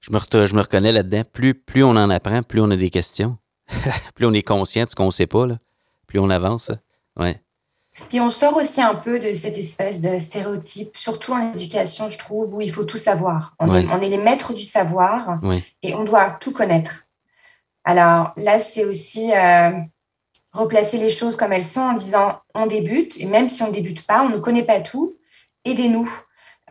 [0.00, 1.22] Je me, je me reconnais là-dedans.
[1.32, 3.38] Plus, plus on en apprend, plus on a des questions.
[4.16, 5.58] plus on est conscient de ce qu'on ne sait pas, là.
[6.08, 6.72] plus on avance.
[7.16, 7.43] Ouais.
[8.08, 12.18] Puis on sort aussi un peu de cette espèce de stéréotype, surtout en éducation, je
[12.18, 13.54] trouve, où il faut tout savoir.
[13.60, 15.40] On, est, les maîtres du savoir
[15.82, 17.06] et on doit tout connaître.
[17.84, 19.70] Alors là, c'est aussi euh,
[20.52, 23.72] replacer les choses comme elles sont en disant on débute, et même si on ne
[23.72, 25.14] débute pas, on ne connaît pas tout,
[25.64, 26.10] aidez-nous.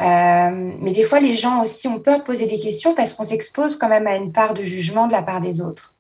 [0.01, 3.25] Euh, mais des fois, les gens aussi ont peur de poser des questions parce qu'on
[3.25, 5.95] s'expose quand même à une part de jugement de la part des autres.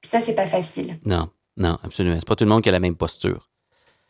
[0.00, 0.98] Puis ça, c'est pas facile.
[1.04, 2.16] Non, non, absolument.
[2.18, 3.48] C'est pas tout le monde qui a la même posture.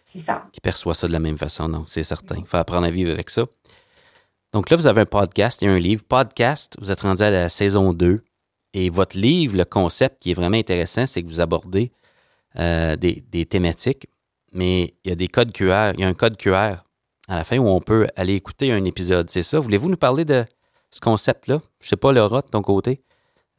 [0.07, 0.49] C'est ça.
[0.53, 2.37] Qui perçoit ça de la même façon, non, c'est certain.
[2.39, 3.45] Il faut apprendre à vivre avec ça.
[4.53, 6.05] Donc là, vous avez un podcast et un livre.
[6.05, 8.21] Podcast, vous êtes rendu à la saison 2.
[8.73, 11.93] Et votre livre, le concept qui est vraiment intéressant, c'est que vous abordez
[12.59, 14.07] euh, des, thématiques,
[14.53, 15.93] mais il y a des codes QR.
[15.95, 16.85] Il y a un code QR
[17.29, 19.29] à la fin où on peut aller écouter un épisode.
[19.29, 19.59] C'est ça?
[19.59, 20.45] Voulez-vous nous parler de
[20.91, 21.61] ce concept-là?
[21.81, 23.03] Je ne sais pas, Laura, de ton côté.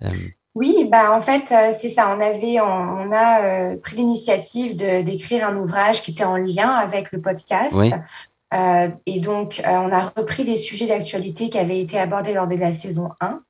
[0.03, 0.09] Euh,
[0.57, 2.09] oui, bah en fait, euh, c'est ça.
[2.09, 7.11] On avait, on, a euh, pris l'initiative d'écrire un ouvrage qui était en lien avec
[7.11, 7.77] le podcast.
[8.53, 12.55] Euh, et donc, on a repris des sujets d'actualité qui avaient été abordés lors de
[12.55, 13.41] la saison 1.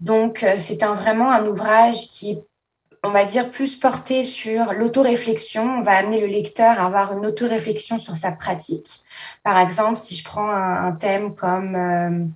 [0.00, 2.42] Donc, c'est vraiment un ouvrage qui est,
[3.04, 5.80] on va dire, plus porté sur l'autoréflexion.
[5.80, 9.02] On va amener le lecteur à avoir une autoréflexion sur sa pratique.
[9.42, 12.32] Par exemple, si je prends un, thème comme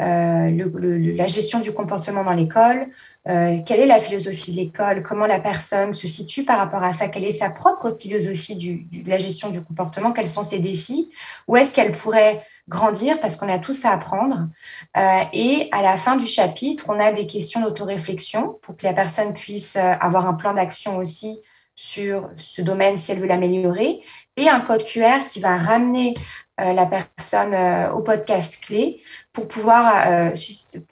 [0.00, 2.88] la gestion du comportement dans l'école,
[3.28, 6.94] euh, quelle est la philosophie de l'école, comment la personne se situe par rapport à
[6.94, 11.10] ça, quelle est sa propre philosophie de la gestion du comportement, quels sont ses défis,
[11.46, 14.48] où est-ce qu'elle pourrait grandir parce qu'on a tous à apprendre.
[14.96, 18.94] Euh, et à la fin du chapitre, on a des questions d'autoréflexion pour que la
[18.94, 21.40] personne puisse euh, avoir un plan d'action aussi
[21.74, 24.00] sur ce domaine si elle veut l'améliorer,
[24.36, 26.14] et un code QR qui va ramener
[26.60, 30.30] euh, la personne euh, au podcast clé pour pouvoir euh,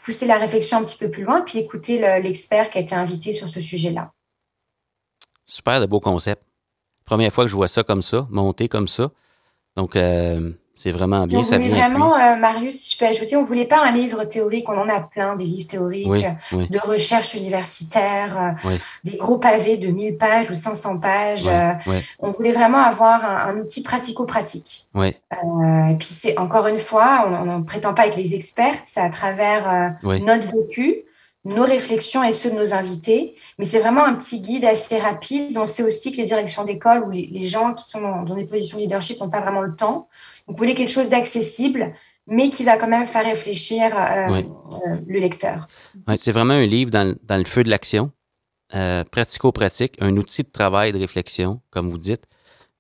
[0.03, 3.33] pousser la réflexion un petit peu plus loin, puis écouter l'expert qui a été invité
[3.33, 4.13] sur ce sujet-là.
[5.47, 6.43] Super de beau concept.
[7.05, 9.11] Première fois que je vois ça comme ça, monté comme ça.
[9.77, 9.97] Donc,
[10.79, 11.43] c'est vraiment bien.
[11.43, 14.23] ça vient vraiment, euh, Marius, si je peux ajouter, on ne voulait pas un livre
[14.23, 14.69] théorique.
[14.69, 19.89] On en a plein, des livres théoriques, de recherche universitaire, euh, des gros pavés de
[19.89, 21.49] 1000 pages ou 500 pages.
[21.49, 21.73] Euh,
[22.21, 24.87] on voulait vraiment avoir un, outil pratico-pratique.
[24.95, 29.97] puis, c'est encore une fois, on ne prétend pas être les experts, c'est à travers
[30.05, 31.03] notre vécu,
[31.45, 33.35] nos réflexions et ceux de nos invités.
[33.59, 35.59] Mais c'est vraiment un petit guide assez rapide.
[35.59, 38.45] On sait aussi que les directions d'école ou les, gens qui sont dans, dans des
[38.45, 40.09] positions de leadership n'ont pas vraiment le temps.
[40.49, 41.93] Vous voulez quelque chose d'accessible,
[42.27, 45.69] mais qui va quand même faire réfléchir euh, euh, le lecteur.
[46.17, 48.11] c'est vraiment un livre dans, le feu de l'action,
[48.75, 52.25] euh, pratico-pratique, un outil de travail, de réflexion, comme vous dites.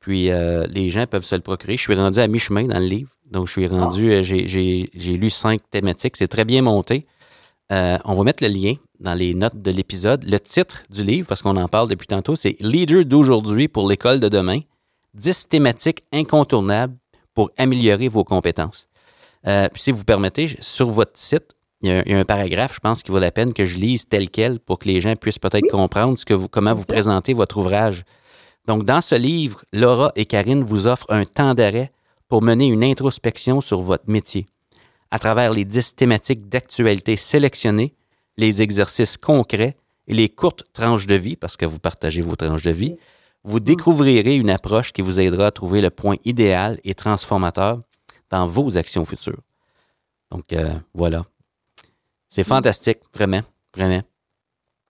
[0.00, 0.30] Puis
[0.70, 1.76] les gens peuvent se le procurer.
[1.76, 3.10] Je suis rendu à mi-chemin dans le livre.
[3.30, 4.22] Donc, je suis rendu, ah.
[4.22, 6.16] j'ai lu cinq thématiques.
[6.16, 7.04] C'est très bien monté.
[7.68, 10.24] on va mettre le lien dans les notes de l'épisode.
[10.24, 14.20] Le titre du livre, parce qu'on en parle depuis tantôt, c'est Leader d'aujourd'hui pour l'école
[14.20, 14.60] de demain.
[15.14, 16.94] 10 thématiques incontournables
[17.38, 18.88] pour améliorer vos compétences.
[19.46, 23.12] Euh, si vous permettez, sur votre site, il y, a, un paragraphe, je pense, qui
[23.12, 26.18] vaut la peine que je lise tel quel pour que les gens puissent peut-être comprendre
[26.18, 28.02] ce que vous, comment vous présentez votre ouvrage.
[28.66, 31.92] Donc, dans ce livre, Laura et Karine vous offrent un temps d'arrêt
[32.26, 34.46] pour mener une introspection sur votre métier.
[35.12, 37.94] À travers les dix thématiques d'actualité sélectionnées,
[38.36, 39.76] les exercices concrets
[40.08, 42.96] et les courtes tranches de vie, parce que vous partagez vos tranches de vie,
[43.48, 47.80] vous découvrirez une approche qui vous aidera à trouver le point idéal et transformateur
[48.28, 49.40] dans vos actions futures.
[50.30, 51.24] Donc, euh, voilà.
[52.28, 52.52] C'est mm.
[52.52, 53.40] fantastique, vraiment,
[53.74, 54.02] vraiment.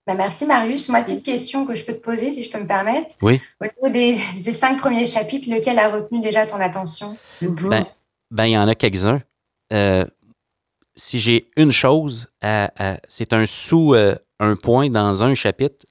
[0.05, 0.89] Ben, merci, Marius.
[0.89, 3.15] Moi, petite question que je peux te poser, si je peux me permettre.
[3.21, 3.39] Oui.
[3.61, 7.15] Au niveau des, cinq premiers chapitres, lequel a retenu déjà ton attention?
[7.41, 7.83] Le ben,
[8.29, 9.21] ben, il y en a quelques-uns.
[9.71, 10.05] Euh,
[10.95, 12.27] si j'ai une chose,
[13.07, 15.85] c'est un sous euh, un point dans un chapitre,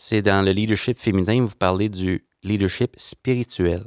[0.00, 3.84] c'est dans le leadership féminin, vous parlez du leadership spirituel.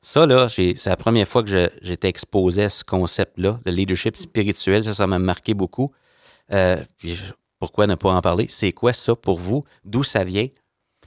[0.00, 4.82] Ça, là, c'est la première fois que j'étais exposé à ce concept-là, le leadership spirituel.
[4.84, 5.92] Ça, ça m'a marqué beaucoup.
[6.50, 6.82] Euh,
[7.58, 8.46] pourquoi ne pas en parler?
[8.48, 9.64] C'est quoi ça pour vous?
[9.84, 10.48] D'où ça vient?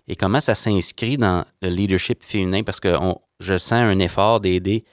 [0.07, 2.61] Et comment ça s'inscrit dans le leadership féminin?
[2.61, 2.95] Parce que
[3.39, 4.85] je sens un effort d'aider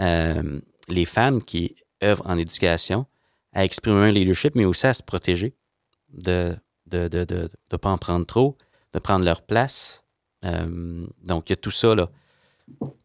[0.00, 3.06] euh, les femmes qui œuvrent en éducation
[3.52, 5.54] à exprimer un leadership, mais aussi à se protéger
[6.08, 6.56] de,
[6.90, 8.56] de ne de, de, pas en prendre trop,
[8.94, 10.02] de prendre leur place.
[10.44, 11.94] Euh, donc, il y a tout ça.
[11.94, 12.08] Là.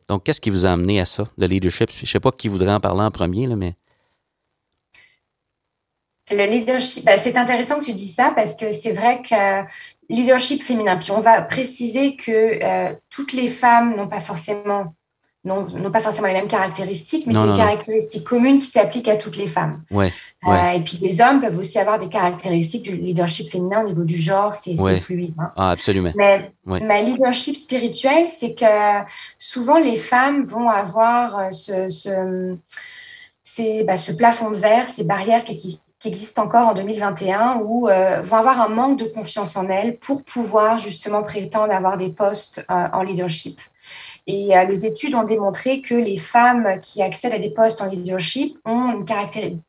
[0.07, 1.89] Donc, qu'est-ce qui vous a amené à ça, le leadership?
[1.91, 3.75] Je ne sais pas qui voudrait en parler en premier, là, mais.
[6.31, 9.65] Le leadership, ben, c'est intéressant que tu dis ça parce que c'est vrai que
[10.09, 12.31] leadership féminin, puis on va préciser que
[12.63, 14.95] euh, toutes les femmes n'ont pas forcément
[15.45, 19.35] n'ont pas forcément les mêmes caractéristiques, mais c'est des caractéristiques communes qui s'appliquent à toutes
[19.35, 19.83] les femmes.
[19.91, 20.11] Ouais,
[20.47, 24.03] euh, et puis les hommes peuvent aussi avoir des caractéristiques du leadership féminin au niveau
[24.03, 25.33] du genre, c'est fluide.
[25.37, 25.51] Hein.
[25.57, 26.11] Ah, absolument.
[26.15, 28.65] Mais ma leadership spirituel, c'est que
[29.37, 32.55] souvent les femmes vont avoir euh, ce,
[33.83, 38.21] bah, ce plafond de verre, ces barrières qui, qui, existent encore en 2021, où euh,
[38.21, 42.65] vont avoir un manque de confiance en elles pour pouvoir justement prétendre avoir des postes
[42.69, 43.59] en leadership.
[44.27, 47.87] Et euh, les études ont démontré que les femmes qui accèdent à des postes en
[47.87, 49.03] leadership ont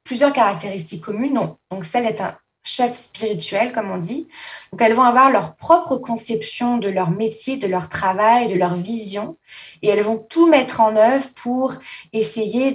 [0.04, 1.40] plusieurs caractéristiques communes.
[1.70, 4.26] Donc, celle est un chef spirituel, comme on dit.
[4.72, 8.74] Donc, elles vont avoir leur propre conception de leur métier, de leur travail, de leur
[8.74, 9.36] vision.
[9.82, 11.74] Et elles vont tout mettre en œuvre pour
[12.12, 12.72] essayer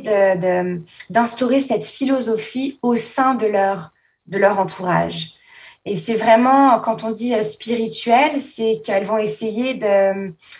[1.09, 5.38] d'instaurer cette philosophie au sein de leur entourage.
[5.85, 9.75] Et c'est vraiment, quand on dit euh, spirituel, c'est qu'elles vont essayer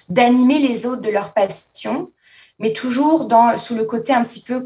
[0.10, 2.12] d'animer les autres de leur passion,
[2.58, 4.64] mais toujours dans, sous le côté un petit peu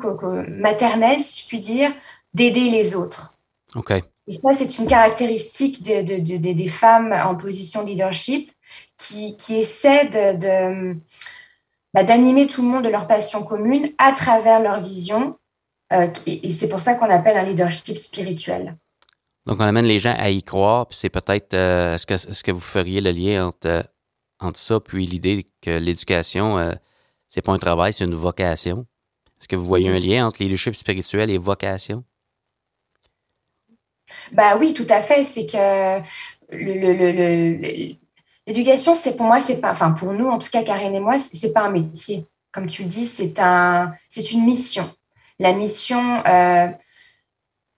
[0.47, 1.91] maternel, si je puis dire,
[2.33, 3.35] d'aider les autres.
[3.75, 3.91] OK.
[4.27, 8.51] Et ça, c'est une caractéristique de, des femmes en position de leadership
[8.97, 10.95] qui, qui essaient de,
[11.93, 15.37] bah, d'animer tout le monde de leur passion commune à travers leur vision.
[15.91, 18.77] Euh, et c'est pour ça qu'on appelle un leadership spirituel.
[19.45, 22.51] Donc, on amène les gens à y croire, puis c'est peut-être, euh, est-ce, que, que
[22.51, 23.83] vous feriez le lien entre, euh,
[24.39, 26.71] entre ça, puis l'idée que l'éducation, euh,
[27.27, 28.85] c'est pas un travail, c'est une vocation?
[29.39, 32.05] Est-ce que vous voyez un lien entre leadership spirituel et vocation?
[34.31, 35.25] Bah oui, tout à fait.
[35.25, 36.01] C'est que
[38.47, 41.17] l'éducation, c'est pour moi, c'est pas, enfin pour nous, en tout cas, Karine et moi,
[41.19, 42.25] c'est pas un métier.
[42.53, 44.89] Comme tu le dis, c'est un, c'est une mission.
[45.39, 46.23] La mission,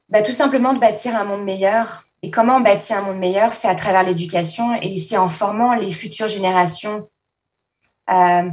[0.10, 2.06] bah, Tout simplement de bâtir un monde meilleur.
[2.22, 3.54] Et comment bâtir un monde meilleur?
[3.54, 7.08] C'est à travers l'éducation et c'est en formant les futures générations
[8.10, 8.50] euh,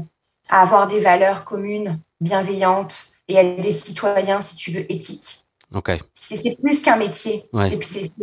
[0.51, 5.45] à avoir des valeurs communes, bienveillantes et à des citoyens, si tu veux, éthiques.
[5.75, 5.99] Okay.
[6.15, 7.49] C'est plus qu'un métier.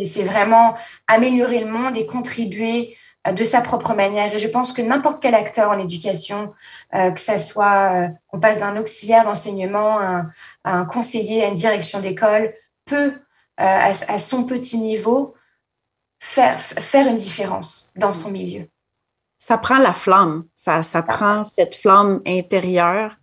[0.05, 0.75] C'est vraiment
[1.07, 2.95] améliorer le monde et contribuer
[3.27, 4.31] euh, de sa propre manière.
[4.31, 6.53] Et je pense que n'importe quel acteur en éducation,
[6.93, 10.27] euh, que ça soit qu'on passe d'un auxiliaire d'enseignement à,
[10.63, 12.53] un conseiller, à une direction d'école,
[12.89, 13.13] peut,
[13.59, 15.33] euh, à, son petit niveau,
[16.19, 18.67] faire, faire une différence dans son milieu.
[19.37, 23.15] Ça prend la flamme, ça, ça prend cette flamme intérieure,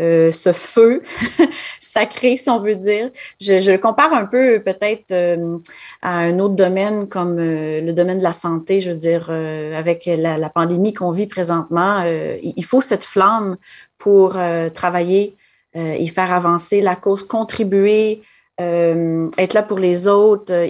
[0.00, 1.02] euh, ce feu
[1.80, 3.10] sacré, si on veut dire.
[3.40, 5.58] Je, je compare un peu peut-être euh,
[6.02, 10.36] à un autre domaine comme le domaine de la santé, je veux dire, avec la,
[10.36, 12.04] la pandémie qu'on vit présentement.
[12.04, 13.56] il faut cette flamme
[13.96, 14.36] pour
[14.74, 15.34] travailler
[15.74, 18.22] et faire avancer la cause, contribuer
[18.60, 20.52] euh, être là pour les autres.
[20.52, 20.68] Euh,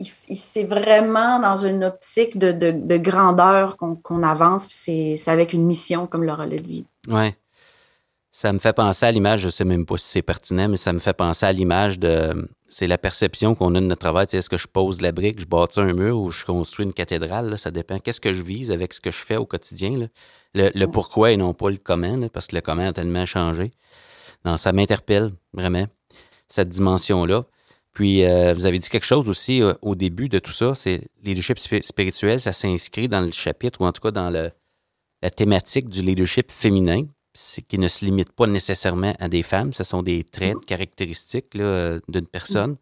[0.00, 6.24] c'est vraiment dans une optique de, grandeur qu'on avance, puis c'est avec une mission, comme
[6.24, 6.86] Laura l'a dit.
[7.08, 7.32] Oui.
[8.32, 10.76] Ça me fait penser à l'image, je ne sais même pas si c'est pertinent, mais
[10.76, 12.50] ça me fait penser à l'image de.
[12.68, 14.26] C'est la perception qu'on a de notre travail.
[14.30, 17.56] Est-ce que je pose la brique, je bâtis un mur ou je construis une cathédrale?
[17.58, 17.98] ça dépend.
[17.98, 20.08] Qu'est-ce que je vise avec ce que je fais au quotidien?
[20.54, 23.70] Le, pourquoi et non pas le comment, parce que le comment a tellement changé.
[24.44, 25.86] Non, ça m'interpelle, vraiment
[26.48, 27.44] cette dimension-là.
[27.92, 31.08] Puis, euh, vous avez dit quelque chose aussi euh, au début de tout ça, c'est
[31.24, 34.50] leadership spirituel, ça s'inscrit dans le chapitre, ou en tout cas dans le,
[35.22, 37.04] la thématique du leadership féminin,
[37.68, 42.00] qui ne se limite pas nécessairement à des femmes, ce sont des traits, caractéristiques euh,
[42.08, 42.76] d'une personne.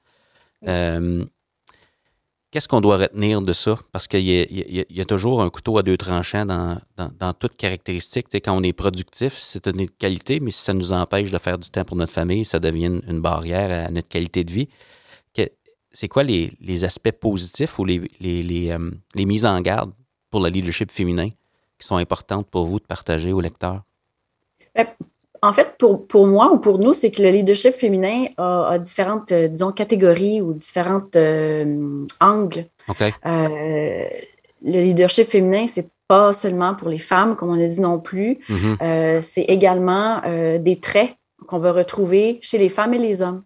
[2.54, 3.80] Qu'est-ce qu'on doit retenir de ça?
[3.90, 8.28] Parce qu'il y, a toujours un couteau à deux tranchants dans, dans, toute caractéristique.
[8.32, 11.68] quand on est productif, c'est une qualité, mais si ça nous empêche de faire du
[11.68, 14.68] temps pour notre famille, ça devient une barrière à notre qualité de vie.
[15.90, 19.92] C'est quoi les, aspects positifs ou les, les, euh, les, mises en garde
[20.30, 21.30] pour le leadership féminin
[21.76, 23.82] qui sont importantes pour vous de partager aux lecteurs?
[25.44, 29.30] En fait, pour, pour, moi ou pour nous, c'est que le leadership féminin a, différentes,
[29.30, 32.64] euh, disons, catégories ou différentes euh, angles.
[33.26, 34.04] Euh,
[34.62, 38.38] le leadership féminin, c'est pas seulement pour les femmes, comme on a dit non plus.
[38.48, 39.20] Mm-hmm.
[39.20, 40.22] c'est également
[40.58, 41.14] des traits
[41.46, 43.42] qu'on va retrouver chez les femmes et les hommes.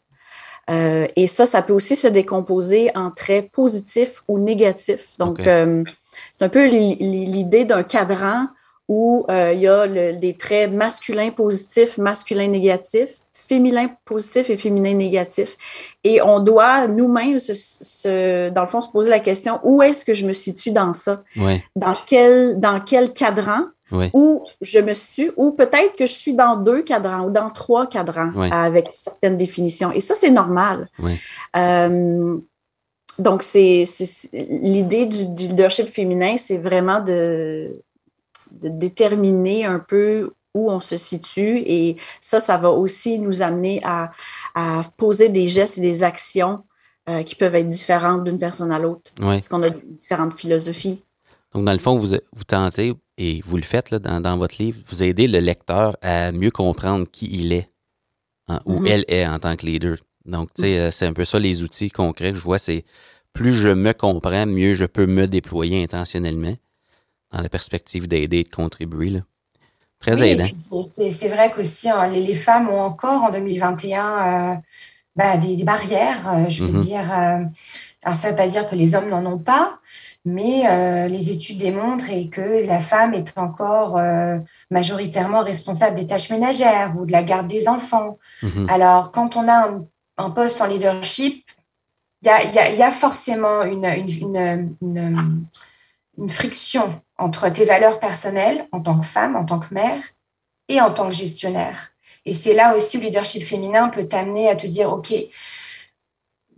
[0.69, 5.17] et ça, ça peut aussi se décomposer en traits positifs ou négatifs.
[5.19, 8.49] Donc, c'est un peu l'idée d'un cadran
[8.88, 14.94] où euh, il y a des traits masculins positifs, masculins négatifs, féminin positif et féminin
[14.94, 15.57] négatif.
[16.05, 20.27] Et on doit nous-mêmes, dans le fond, se poser la question où est-ce que je
[20.27, 21.22] me situe dans ça?
[21.77, 23.66] Dans, quel, dans quel cadran?
[24.12, 27.87] Où je me situe, ou peut-être que je suis dans deux cadrans ou dans trois
[27.87, 29.93] cadrans avec certaines définitions.
[29.93, 30.89] Et ça, c'est normal.
[31.57, 32.36] Euh,
[33.18, 33.84] donc, c'est
[34.32, 37.82] l'idée du, leadership féminin, c'est vraiment de,
[38.53, 43.80] de déterminer un peu où on se situe et ça, ça va aussi nous amener
[43.84, 44.11] à,
[44.96, 46.64] poser des gestes et des actions
[47.09, 49.12] euh, qui peuvent être différentes d'une personne à l'autre.
[49.18, 51.03] Parce qu'on a différentes philosophies.
[51.55, 54.80] Donc, dans le fond, vous, vous tentez, et vous le faites là, dans, votre livre,
[54.88, 57.70] vous aidez le lecteur à mieux comprendre qui il est
[58.49, 58.88] hein, ou mm-hmm.
[58.88, 59.96] elle est en tant que leader.
[60.24, 60.80] Donc, tu sais, mm.
[60.80, 62.84] euh, c'est un peu ça les outils concrets que je vois, c'est
[63.32, 66.57] plus je me comprends, mieux je peux me déployer intentionnellement
[67.33, 69.11] dans la perspective d'aider et de contribuer.
[69.11, 69.20] Là.
[70.01, 70.49] Très aidant.
[70.91, 74.55] C'est vrai qu'aussi, hein, les, femmes ont encore en 2021 euh,
[75.16, 76.85] ben, des, barrières, euh, je veux mm-hmm.
[76.85, 77.11] dire.
[77.11, 79.81] alors, ça ne veut pas dire que les hommes n'en ont pas,
[80.29, 84.39] mais euh, les études démontrent et que la femme est encore euh,
[84.70, 88.18] majoritairement responsable des tâches ménagères ou de la garde des enfants.
[88.43, 88.68] Mhm.
[88.68, 89.79] Alors, quand on a
[90.18, 91.51] un, poste en leadership,
[92.22, 93.87] il y a, forcément une,
[94.83, 95.47] une,
[96.29, 100.03] friction entre tes valeurs personnelles en tant que femme, en tant que mère
[100.69, 101.91] et en tant que gestionnaire.
[102.25, 105.12] Et c'est là aussi où le leadership féminin peut t'amener à te dire, OK,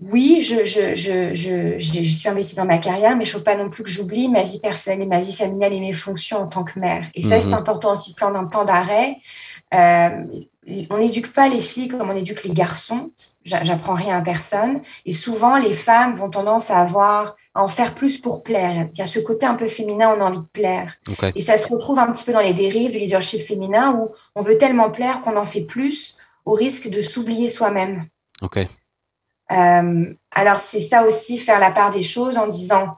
[0.01, 3.45] oui, je, je, je, je, je, suis investie dans ma carrière, mais il ne faut
[3.45, 6.39] pas non plus que j'oublie ma vie personnelle et ma vie familiale et mes fonctions
[6.39, 7.07] en tant que mère.
[7.15, 7.55] Et ça, c'est mhm.
[7.55, 9.17] important aussi, plan d'un temps d'arrêt.
[9.75, 10.25] Euh,
[10.89, 13.11] on n'éduque pas les filles comme on éduque les garçons.
[13.45, 14.81] J'apprends rien à personne.
[15.05, 18.89] Et souvent, les femmes vont tendance à avoir, en faire plus pour plaire.
[18.93, 20.97] Il y a ce côté un peu féminin, on a envie de plaire.
[21.35, 24.43] Et ça se retrouve un petit peu dans les dérives du leadership féminin où on
[24.43, 28.07] veut tellement plaire qu'on en fait plus au risque de s'oublier soi-même.
[28.43, 28.59] OK.
[29.51, 32.97] Euh, alors, c'est ça aussi, faire la part des choses en disant,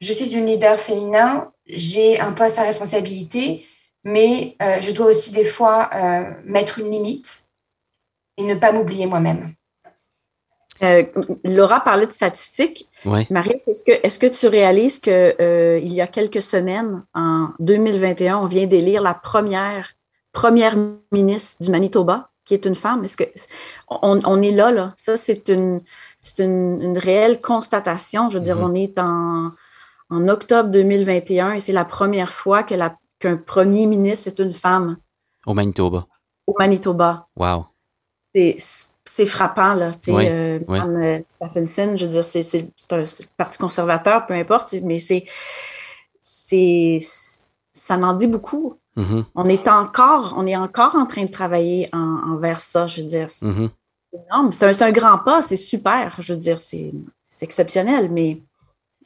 [0.00, 3.64] je suis une leader féminin, j'ai un poste à responsabilité,
[4.04, 7.44] mais euh, je dois aussi des fois euh, mettre une limite
[8.36, 9.54] et ne pas m'oublier moi-même.
[11.44, 12.88] Laura parlait de statistiques.
[13.04, 15.34] Marie, est-ce que, est que tu réalises qu'il
[15.82, 19.92] il y a quelques semaines, en 2021, on vient d'élire la première,
[20.32, 20.76] première
[21.12, 22.28] ministre du Manitoba?
[22.44, 23.04] qui est une femme?
[23.04, 23.24] Est-ce que
[23.88, 24.94] on, est là, là?
[24.96, 25.80] Ça, c'est une,
[26.38, 28.30] une, réelle constatation.
[28.30, 28.70] Je veux dire, mm-hmm.
[28.70, 29.50] on est en,
[30.10, 32.74] en, octobre 2021 et c'est la première fois que
[33.18, 34.96] qu'un premier ministre est une femme.
[35.46, 36.06] Au Manitoba.
[36.46, 37.28] Au Manitoba.
[37.36, 37.66] Wow.
[38.34, 38.56] C'est,
[39.26, 39.90] frappant, là.
[40.08, 43.04] Oui, euh, euh, Stephenson, je veux dire, c'est, c'est, un,
[43.36, 45.24] parti conservateur, peu importe, mais c'est,
[46.20, 46.98] c'est,
[47.72, 48.78] ça n'en dit beaucoup.
[48.96, 49.24] Mm-hmm.
[49.34, 53.06] On est encore, on est encore en train de travailler en, envers ça, je veux
[53.06, 53.30] dire.
[53.30, 53.70] C'est mm-hmm.
[54.26, 54.52] énorme.
[54.52, 56.16] C'est un, grand pas, c'est super.
[56.20, 56.92] Je veux dire, c'est
[57.40, 58.40] exceptionnel, mais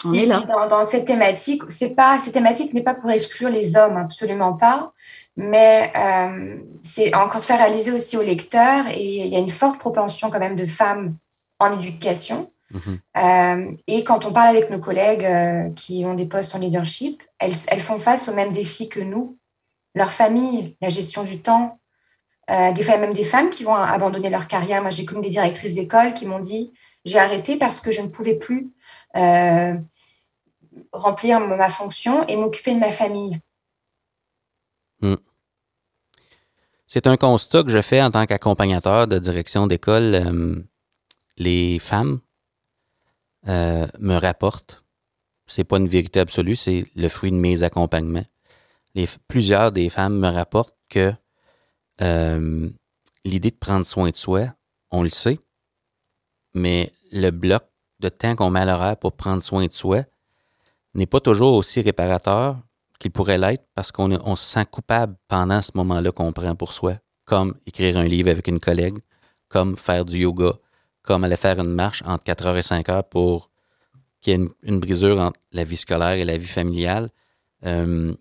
[0.05, 0.41] on est là.
[0.69, 4.93] Dans, cette thématique, c'est pas, cette thématique n'est pas pour exclure les hommes, absolument pas.
[5.37, 9.79] Mais euh, c'est encore faire réaliser aussi aux lecteurs, et il y a une forte
[9.79, 11.17] propension quand même de femmes
[11.59, 12.51] en éducation.
[12.73, 12.99] Mm-hmm.
[13.19, 17.23] Euh, et quand on parle avec nos collègues euh, qui ont des postes en leadership,
[17.39, 19.39] elles, elles, font face aux mêmes défis que nous
[19.95, 21.81] leur famille, la gestion du temps.
[22.51, 24.81] Euh, des fois, même des femmes qui vont abandonner leur carrière.
[24.81, 26.73] Moi, j'ai connu des directrices d'école qui m'ont dit
[27.05, 28.71] j'ai arrêté parce que je ne pouvais plus
[30.93, 33.41] remplir ma fonction et m'occuper de ma famille.
[35.01, 35.17] Hmm.
[36.87, 40.15] C'est un constat que je fais en tant qu'accompagnateur de direction d'école.
[40.15, 40.63] Euh,
[41.37, 42.21] les femmes
[43.47, 44.85] me rapportent.
[45.47, 48.25] C'est pas une vérité absolue, c'est le fruit de mes accompagnements
[49.29, 51.13] plusieurs des femmes me rapportent que
[52.01, 52.71] euh,
[53.25, 54.55] l'idée de prendre soin de soi,
[54.91, 55.39] on le sait,
[56.55, 57.65] mais le bloc
[58.01, 60.03] de temps qu'on met à l'horaire pour prendre soin de soi
[60.95, 62.59] n'est pas toujours aussi réparateur
[62.99, 66.73] qu'il pourrait l'être parce qu'on on se sent coupable pendant ce moment-là qu'on prend pour
[66.73, 66.95] soi,
[67.25, 68.99] comme écrire un livre avec une collègue,
[69.49, 70.53] comme faire du yoga,
[71.03, 73.51] comme aller faire une marche entre 4 heures et 5 heures pour
[74.21, 77.11] qu'il y ait une, brisure entre la vie scolaire et la vie familiale.
[77.65, 78.15] Euh,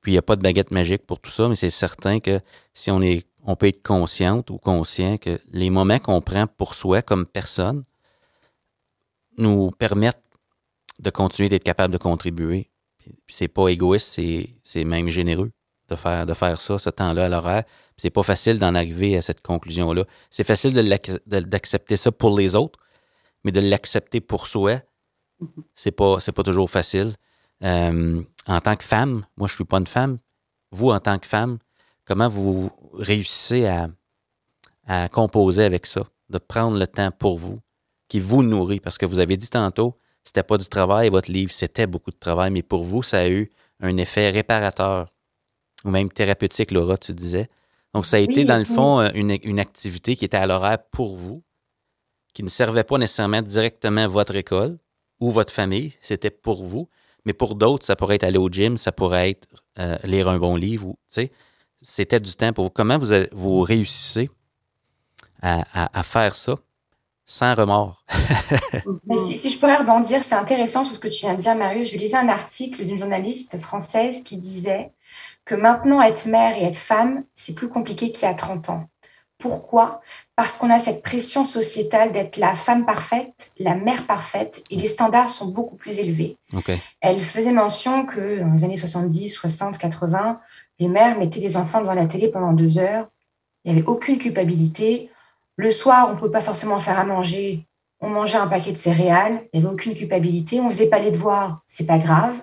[0.00, 2.40] puis il n'y a pas de baguette magique pour tout ça, mais c'est certain que
[2.74, 6.74] si on est, on peut être consciente ou conscient que les moments qu'on prend pour
[6.74, 7.84] soi comme personne
[9.38, 10.22] nous permettent
[11.00, 12.70] de continuer d'être capable de contribuer.
[13.26, 14.20] C'est pas égoïste,
[14.64, 15.52] c'est même généreux
[15.88, 17.64] de faire, de faire ça, ce temps-là à l'horaire.
[17.96, 20.04] C'est pas facile d'en arriver à cette conclusion-là.
[20.30, 20.74] C'est facile
[21.26, 22.78] d'accepter ça pour les autres,
[23.44, 24.82] mais de l'accepter pour soi,
[25.40, 25.62] mm-hmm.
[25.74, 27.14] c'est pas, pas toujours facile.
[27.64, 30.18] Euh, en tant que femme, moi je suis pas une femme,
[30.70, 31.58] vous en tant que femme,
[32.04, 33.88] comment vous réussissez à,
[34.86, 37.60] à composer avec ça, de prendre le temps pour vous,
[38.08, 41.52] qui vous nourrit, parce que vous avez dit tantôt, c'était pas du travail, votre livre,
[41.52, 43.50] c'était beaucoup de travail, mais pour vous, ça a eu
[43.80, 45.12] un effet réparateur,
[45.84, 47.48] ou même thérapeutique, Laura, tu disais.
[47.94, 50.78] Donc, ça a été, dans le fond, euh, une, une, activité qui était à l'horaire
[50.90, 51.42] pour vous,
[52.34, 54.78] qui ne servait pas nécessairement directement votre école
[55.20, 56.88] ou votre famille, c'était pour vous.
[57.24, 59.48] Mais pour d'autres, ça pourrait être aller au gym, ça pourrait être
[59.78, 60.88] euh, lire un bon livre.
[60.88, 60.98] Ou,
[61.80, 62.70] c'était du temps pour vous.
[62.70, 64.30] Comment vous, vous réussissez
[65.42, 66.56] à, faire ça?
[67.28, 68.02] Sans remords?
[69.26, 71.92] si, si, je pourrais rebondir, c'est intéressant sur ce que tu viens de dire, Marius.
[71.92, 74.92] Je lisais un article d'une journaliste française qui disait
[75.44, 78.86] que maintenant, être mère et être femme, c'est plus compliqué qu'il y a 30 ans.
[79.36, 80.00] Pourquoi?
[80.36, 84.88] Parce qu'on a cette pression sociétale d'être la femme parfaite, la mère parfaite, et les
[84.88, 86.36] standards sont beaucoup plus élevés.
[87.00, 90.40] Elle faisait mention que dans les années 70, 60, 80,
[90.80, 93.06] les mères mettaient les enfants devant la télé pendant deux heures.
[93.64, 95.10] Il n'y avait aucune culpabilité.
[95.58, 97.66] Le soir, on ne pouvait pas forcément faire à manger.
[98.00, 99.42] On mangeait un paquet de céréales.
[99.52, 100.60] Il n'y avait aucune culpabilité.
[100.60, 101.62] On ne faisait pas les devoirs.
[101.66, 102.36] C'est pas grave.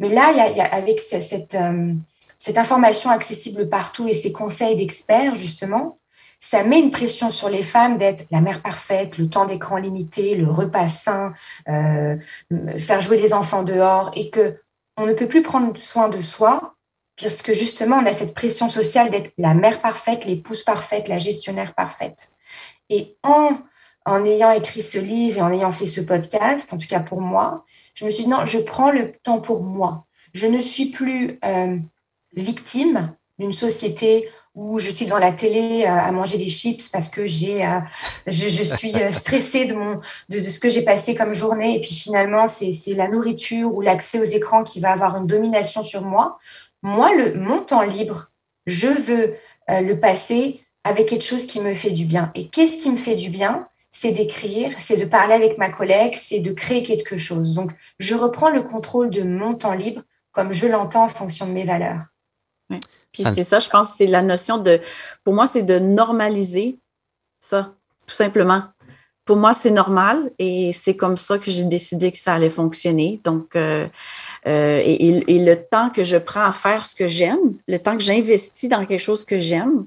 [0.00, 0.32] Mais là,
[0.72, 1.92] avec cette, euh,
[2.36, 5.98] cette information accessible partout et ces conseils d'experts, justement,
[6.40, 10.34] ça met une pression sur les femmes d'être la mère parfaite, le temps d'écran limité,
[10.34, 11.32] le repas sain,
[11.68, 12.16] euh,
[12.78, 14.60] faire jouer les enfants dehors, et que
[14.96, 16.74] on ne peut plus prendre soin de soi
[17.14, 21.74] puisque justement on a cette pression sociale d'être la mère parfaite, l'épouse parfaite, la gestionnaire
[21.74, 22.28] parfaite.
[22.90, 23.58] Et en
[24.08, 27.20] en ayant écrit ce livre et en ayant fait ce podcast, en tout cas pour
[27.20, 27.64] moi,
[27.94, 30.06] je me suis dit non, je prends le temps pour moi.
[30.32, 31.76] Je ne suis plus euh,
[32.34, 37.08] victime d'une société où je suis devant la télé euh, à manger des chips parce
[37.08, 37.80] que j'ai, euh,
[38.26, 41.76] je, suis stressée de, mon, de ce que j'ai passé comme journée.
[41.76, 45.26] Et puis finalement, c'est, c'est la nourriture ou l'accès aux écrans qui va avoir une
[45.26, 46.38] domination sur moi.
[46.82, 48.30] Moi, le, mon temps libre,
[48.66, 49.34] je veux
[49.68, 52.32] le passer avec quelque chose qui me fait du bien.
[52.34, 53.68] Et qu'est-ce qui me fait du bien?
[53.90, 57.54] C'est d'écrire, c'est de parler avec ma collègue, c'est de créer quelque chose.
[57.54, 61.52] Donc, je reprends le contrôle de mon temps libre comme je l'entends en fonction de
[61.52, 62.02] mes valeurs.
[63.12, 64.80] Puis c'est ça, je pense, c'est la notion de,
[65.24, 66.78] pour moi, c'est de normaliser
[67.40, 67.74] ça,
[68.06, 68.62] tout simplement.
[69.24, 73.20] Pour moi, c'est normal et c'est comme ça que j'ai décidé que ça allait fonctionner.
[73.24, 73.86] Donc, euh,
[74.46, 78.02] euh, et, le temps que je prends à faire ce que j'aime, le temps que
[78.02, 79.86] j'investis dans quelque chose que j'aime,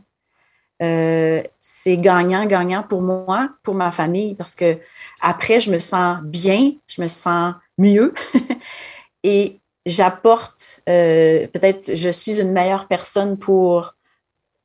[0.81, 4.77] euh, c'est gagnant, gagnant pour moi, pour ma famille, parce que
[5.21, 8.13] après, je me sens bien, je me sens mieux.
[9.23, 13.95] et j'apporte, euh, peut-être je suis une meilleure personne pour,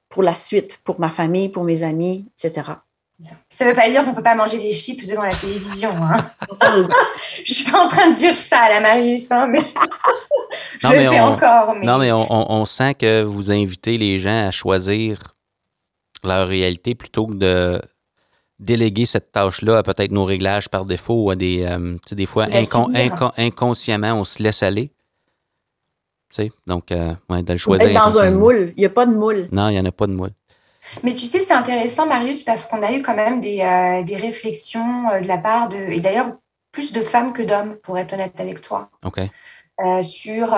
[0.08, 2.72] pour la suite, pour ma famille, pour mes amis, etc.
[3.48, 5.88] Ça ne veut pas dire qu'on ne peut pas manger des chips devant la télévision.
[6.02, 6.26] Hein.
[6.50, 9.60] je ne suis pas en train de dire ça à la Marius, hein, mais
[10.82, 11.74] je le fais encore.
[11.82, 15.35] Non, mais on, sent que vous invitez les gens à choisir
[16.24, 17.80] leur réalité plutôt que de
[18.58, 22.46] déléguer cette tâche-là à peut-être nos réglages par défaut ou à des, euh, des fois
[23.36, 24.90] inconsciemment, on se laisse aller.
[26.66, 27.92] Donc, euh, ouais, de le choisir.
[27.92, 28.72] Dans un moule.
[28.76, 29.48] Il n'y a pas de moule.
[29.52, 30.30] Non, il n'y en a pas de moule.
[31.02, 34.16] Mais tu sais, c'est intéressant, Marius, parce qu'on a eu quand même des, euh, des
[34.16, 35.76] réflexions euh, de la part de.
[35.76, 36.32] Et d'ailleurs,
[36.72, 38.90] plus de femmes que d'hommes, pour être honnête avec toi.
[39.04, 39.20] OK.
[40.02, 40.54] sur.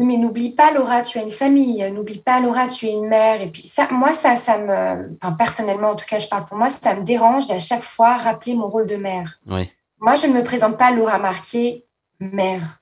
[0.00, 1.88] Oui, mais n'oublie pas, Laura, tu as une famille.
[1.92, 3.40] N'oublie pas, Laura, tu es une mère.
[3.40, 5.16] Et puis, ça, moi, ça, ça me.
[5.22, 8.16] Enfin, personnellement, en tout cas, je parle pour moi, ça me dérange d'à chaque fois
[8.16, 9.40] rappeler mon rôle de mère.
[9.46, 9.70] Oui.
[9.98, 11.84] Moi, je ne me présente pas Laura Marquet,
[12.18, 12.80] mère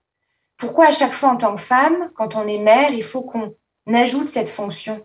[0.58, 3.54] pourquoi à chaque fois en tant que femme, quand on est mère, il faut qu'on
[3.94, 5.02] ajoute cette fonction?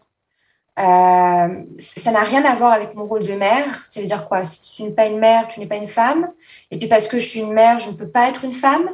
[0.80, 3.86] Euh, ça n'a rien à voir avec mon rôle de mère.
[3.88, 4.44] Ça veut dire quoi?
[4.44, 6.28] Si tu n'es pas une mère, tu n'es pas une femme.
[6.72, 8.90] Et puis parce que je suis une mère, je ne peux pas être une femme.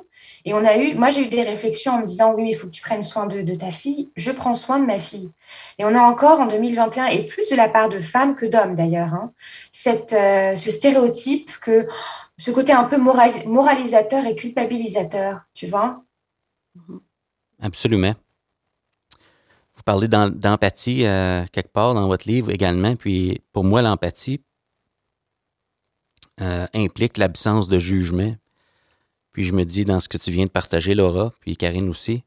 [0.46, 2.68] Et on a eu, moi j'ai eu des réflexions en me disant oui, il faut
[2.68, 4.10] que tu prennes soin de, ta fille.
[4.16, 5.32] Je prends soin de ma fille.
[5.78, 8.76] Et on a encore en 2021 et plus de la part de femmes que d'hommes
[8.76, 9.32] d'ailleurs, hein,
[9.88, 11.88] euh, ce stéréotype que
[12.38, 16.02] ce côté un peu moralisateur et culpabilisateur, tu vois?
[16.76, 17.00] Mhm.
[17.62, 18.16] Absolument.
[19.76, 22.96] Vous parlez d'empathie euh, quelque part dans votre livre également.
[22.96, 24.42] Puis pour moi, l'empathie
[26.42, 28.34] euh, implique l'absence de jugement.
[29.32, 32.24] Puis je me dis, dans ce que tu viens de partager, Laura, puis Karine aussi,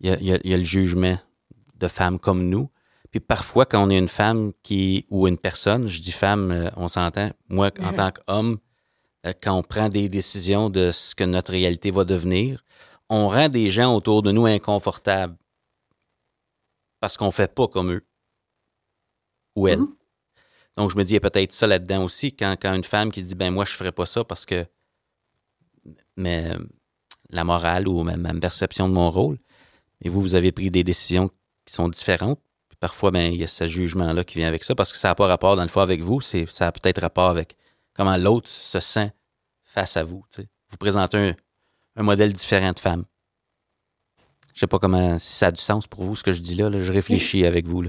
[0.00, 1.18] il y a, le jugement
[1.78, 2.70] de femmes comme nous.
[3.10, 6.70] Puis parfois, quand on est une femme qui ou une personne, je dis femme, euh,
[6.76, 8.58] on s'entend, moi, en tant qu'homme,
[9.42, 12.62] quand on prend des décisions de ce que notre réalité va devenir,
[13.08, 15.36] on rend des gens autour de nous inconfortables
[17.00, 18.06] parce qu'on ne fait pas comme eux
[19.54, 19.80] ou elles.
[19.80, 19.96] Mm-hmm.
[20.76, 23.10] Donc, je me dis, il y a peut-être ça là-dedans aussi, quand, quand, une femme
[23.10, 24.66] qui se dit, ben moi, je ne ferais pas ça parce que
[26.16, 26.52] mais,
[27.30, 29.38] la morale ou ma, perception de mon rôle.
[30.02, 31.30] Et vous, vous avez pris des décisions
[31.64, 32.40] qui sont différentes.
[32.78, 35.14] parfois, ben, il y a ce jugement-là qui vient avec ça parce que ça n'a
[35.14, 36.20] pas rapport, dans le fond, avec vous.
[36.20, 37.56] Ça a peut-être rapport avec
[37.94, 39.12] comment l'autre se sent
[39.64, 40.24] face à vous.
[40.36, 41.34] Vous présentez un,
[41.96, 43.04] un modèle différent de femme.
[44.56, 46.54] Je sais pas comment, si ça a du sens pour vous, ce que je dis
[46.54, 46.70] là.
[46.72, 47.84] je réfléchis avec vous.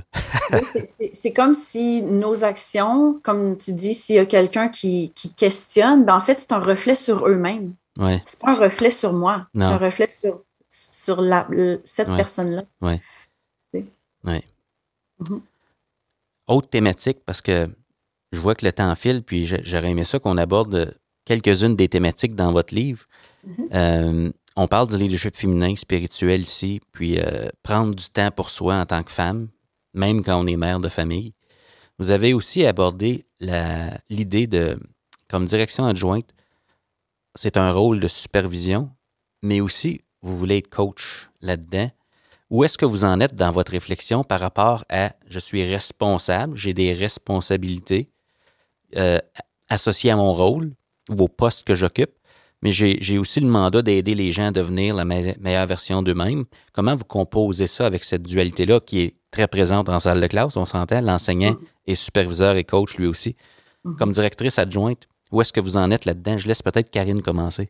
[1.14, 6.16] c'est comme si nos actions, comme tu dis, s'il y a quelqu'un qui, questionne, ben
[6.16, 7.74] en fait, c'est un reflet sur eux-mêmes.
[7.98, 8.22] Ouais.
[8.26, 9.48] C'est pas un reflet sur moi.
[9.56, 11.48] C'est un reflet sur, sur la,
[11.84, 12.64] cette personne-là.
[12.82, 13.00] Oui.
[14.24, 15.42] Mm-hmm.
[16.48, 17.68] Autre thématique, parce que
[18.32, 20.96] je vois que le temps file, puis j'aurais aimé ça qu'on aborde
[21.26, 23.06] quelques-unes des thématiques dans votre livre.
[23.48, 23.68] Mm-hmm.
[23.74, 28.76] Euh, on parle du leadership féminin spirituel ici, puis euh, prendre du temps pour soi
[28.76, 29.50] en tant que femme,
[29.94, 31.34] même quand on est mère de famille.
[32.00, 33.26] Vous avez aussi abordé
[34.10, 34.80] l'idée de,
[35.28, 36.30] comme direction adjointe,
[37.38, 38.90] c'est un rôle de supervision,
[39.42, 41.90] mais aussi vous voulez être coach là-dedans.
[42.50, 46.56] Où est-ce que vous en êtes dans votre réflexion par rapport à je suis responsable,
[46.56, 48.08] j'ai des responsabilités
[48.96, 49.20] euh,
[49.70, 50.74] associées à mon rôle
[51.10, 52.12] ou au poste que j'occupe,
[52.62, 56.46] mais j'ai aussi le mandat d'aider les gens à devenir la meilleure version d'eux-mêmes.
[56.74, 60.56] Comment vous composez ça avec cette dualité-là qui est très présente en salle de classe,
[60.58, 61.60] on s'entend, l'enseignant mm.
[61.86, 63.36] est superviseur et coach lui aussi.
[63.84, 63.96] Mm.
[63.98, 66.38] Comme directrice adjointe, où est-ce que vous en êtes là-dedans?
[66.38, 67.70] Je laisse peut-être Karine commencer.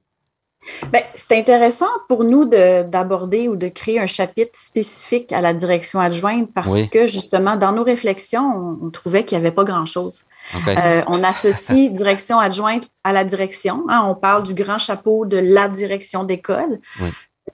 [0.91, 5.99] Ben, c'est intéressant pour nous d'aborder ou de créer un chapitre spécifique à la direction
[5.99, 10.22] adjointe parce que justement, dans nos réflexions, on, trouvait qu'il n'y avait pas grand-chose.
[10.68, 13.86] Euh, on associe direction adjointe à la direction.
[13.88, 14.03] Hein.
[14.08, 16.80] on parle du grand chapeau de la direction d'école.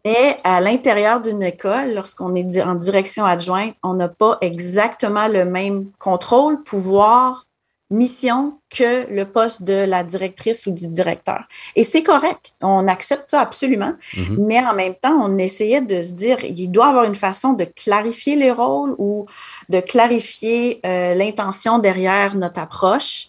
[0.06, 5.44] Mais à l'intérieur d'une école, lorsqu'on est en direction adjointe, on n'a pas exactement le
[5.46, 7.46] même contrôle, pouvoir,
[7.94, 11.44] mission que le poste de la directrice ou du directeur.
[11.76, 14.46] Et c'est correct, on accepte ça absolument, mhm.
[14.46, 17.54] mais en même temps, on essayait de se dire, il doit y avoir une façon
[17.54, 19.28] de clarifier les rôles ou
[19.70, 23.28] de clarifier euh, l'intention derrière notre approche.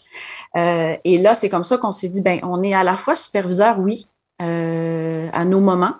[0.57, 3.17] Euh, et là, c'est comme ça qu'on s'est dit, ben, on est à la fois
[3.17, 4.07] superviseur, oui,
[4.41, 5.95] euh, à nos moments,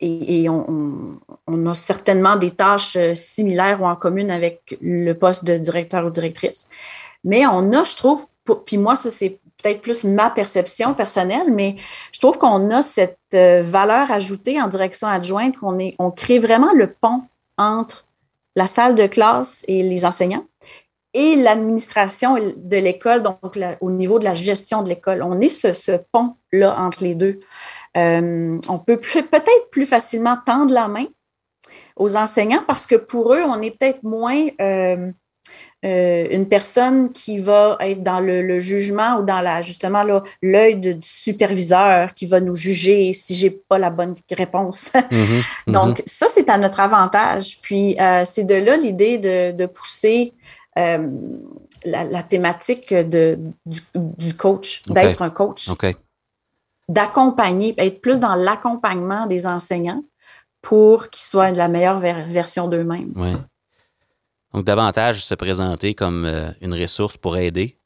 [0.00, 5.58] et, on, a certainement des tâches euh, similaires ou en commune avec le poste de
[5.58, 6.68] directeur ou directrice.
[7.24, 8.26] Mais on a, je trouve,
[8.64, 11.76] puis moi, ça c'est peut-être plus ma perception personnelle, mais
[12.12, 16.38] je trouve qu'on a cette euh, valeur ajoutée en direction adjointe, qu'on est, on crée
[16.38, 17.22] vraiment le pont
[17.56, 18.06] entre
[18.54, 20.44] la salle de classe et les enseignants
[21.14, 23.38] et l'administration de l'école, donc
[23.80, 25.22] au niveau de la gestion de l'école.
[25.22, 27.40] On est ce, ce pont-là entre les deux.
[27.98, 31.06] Euh, on peut peut-être plus facilement tendre la main
[31.96, 35.10] aux enseignants parce que pour eux, on est peut-être moins euh,
[35.84, 40.04] euh, une personne qui va être dans le, jugement ou dans la justement
[40.42, 44.92] l'œil du superviseur qui va nous juger si j'ai pas la bonne réponse.
[44.92, 45.72] Mm-hmm, mm-hmm.
[45.72, 47.58] Donc ça c'est à notre avantage.
[47.62, 50.34] Puis c'est de là l'idée de, pousser
[50.76, 55.68] la, thématique de, du, coach, d'être un coach
[56.88, 60.02] d'accompagner, être plus dans l'accompagnement des enseignants
[60.62, 63.12] pour qu'ils soient la meilleure version d'eux-mêmes.
[63.16, 63.32] Oui.
[64.54, 67.78] Donc, davantage se présenter comme euh, une ressource pour aider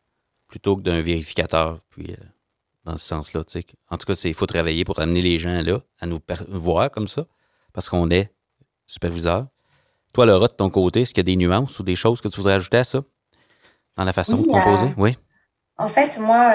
[0.46, 1.80] plutôt que d'un vérificateur.
[1.90, 2.24] Puis, euh,
[2.84, 3.42] dans ce sens-là.
[3.90, 7.08] En tout cas, il faut travailler pour amener les gens là à nous voir comme
[7.08, 7.26] ça,
[7.72, 8.32] parce qu'on est
[8.86, 9.46] superviseur.
[10.12, 12.28] Toi, Laura, de ton côté, est-ce qu'il y a des nuances ou des choses que
[12.28, 13.02] tu voudrais ajouter à ça?
[13.96, 14.86] Dans la façon de composer?
[14.86, 15.16] Euh, oui.
[15.78, 16.52] En fait, moi,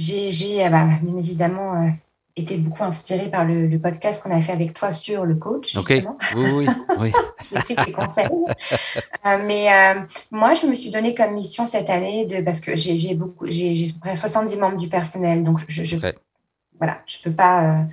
[0.00, 1.88] j'ai euh, bah, bien évidemment euh,
[2.36, 5.72] été beaucoup inspirée par le, podcast qu'on a fait avec toi sur le coach.
[5.72, 6.16] Justement.
[6.36, 6.66] Oui,
[6.98, 7.12] oui,
[7.50, 8.28] j'ai pris tes conseils.
[9.26, 9.68] Euh, mais
[10.30, 13.94] moi, je me suis donné comme mission cette année de parce que j'ai beaucoup, j'ai
[14.00, 15.96] près 70 membres du personnel, donc je, je
[16.78, 17.84] voilà, je peux pas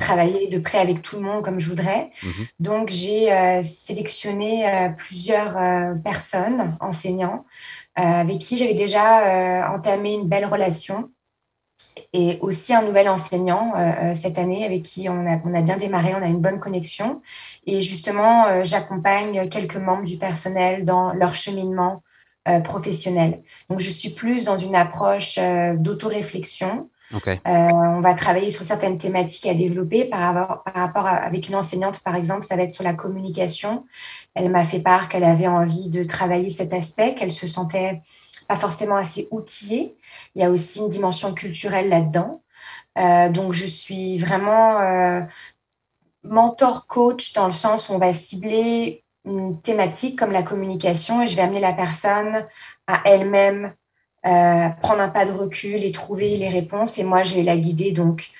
[0.00, 2.10] travailler de près avec tout le monde comme je voudrais.
[2.22, 2.46] Mhm.
[2.60, 5.56] Donc j'ai sélectionné plusieurs
[6.02, 7.46] personnes, enseignants,
[7.94, 11.08] avec qui j'avais déjà entamé une belle relation
[12.12, 15.62] et aussi un nouvel enseignant euh, euh, cette année avec qui on a, on a
[15.62, 17.20] bien démarré, on a une bonne connexion.
[17.66, 22.02] Et justement, euh, j'accompagne quelques membres du personnel dans leur cheminement
[22.62, 23.40] professionnel.
[23.70, 25.38] Donc, je suis plus dans une approche
[25.76, 26.90] d'autoréflexion.
[27.14, 27.40] Okay.
[27.46, 31.54] on va travailler sur certaines thématiques à développer par rapport, par rapport à, avec une
[31.54, 33.86] enseignante, par exemple, ça va être sur la communication.
[34.34, 38.02] Elle m'a fait part qu'elle avait envie de travailler cet aspect, qu'elle se sentait
[38.46, 39.96] pas forcément assez outillée.
[40.34, 42.42] Il y a aussi une dimension culturelle là-dedans.
[42.98, 45.20] Euh, donc, je suis vraiment euh,
[46.22, 51.26] mentor coach dans le sens où on va cibler une thématique comme la communication et
[51.26, 52.46] je vais amener la personne
[52.86, 53.72] à elle-même
[54.26, 57.56] euh, prendre un pas de recul et trouver les réponses et moi, je vais la
[57.56, 57.92] guider.
[57.92, 58.30] Donc,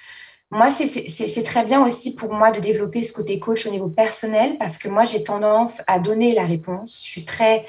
[0.50, 4.56] moi, c'est très bien aussi pour moi de développer ce côté coach au niveau personnel
[4.58, 7.02] parce que moi, j'ai tendance à donner la réponse.
[7.04, 7.66] Je suis très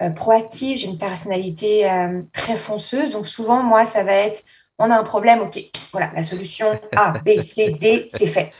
[0.00, 3.10] euh, proactive, j'ai une personnalité euh, très fonceuse.
[3.10, 4.42] Donc souvent, moi, ça va être,
[4.78, 5.58] on a un problème, ok,
[5.92, 8.52] voilà, la solution A, B, C, D, c'est fait.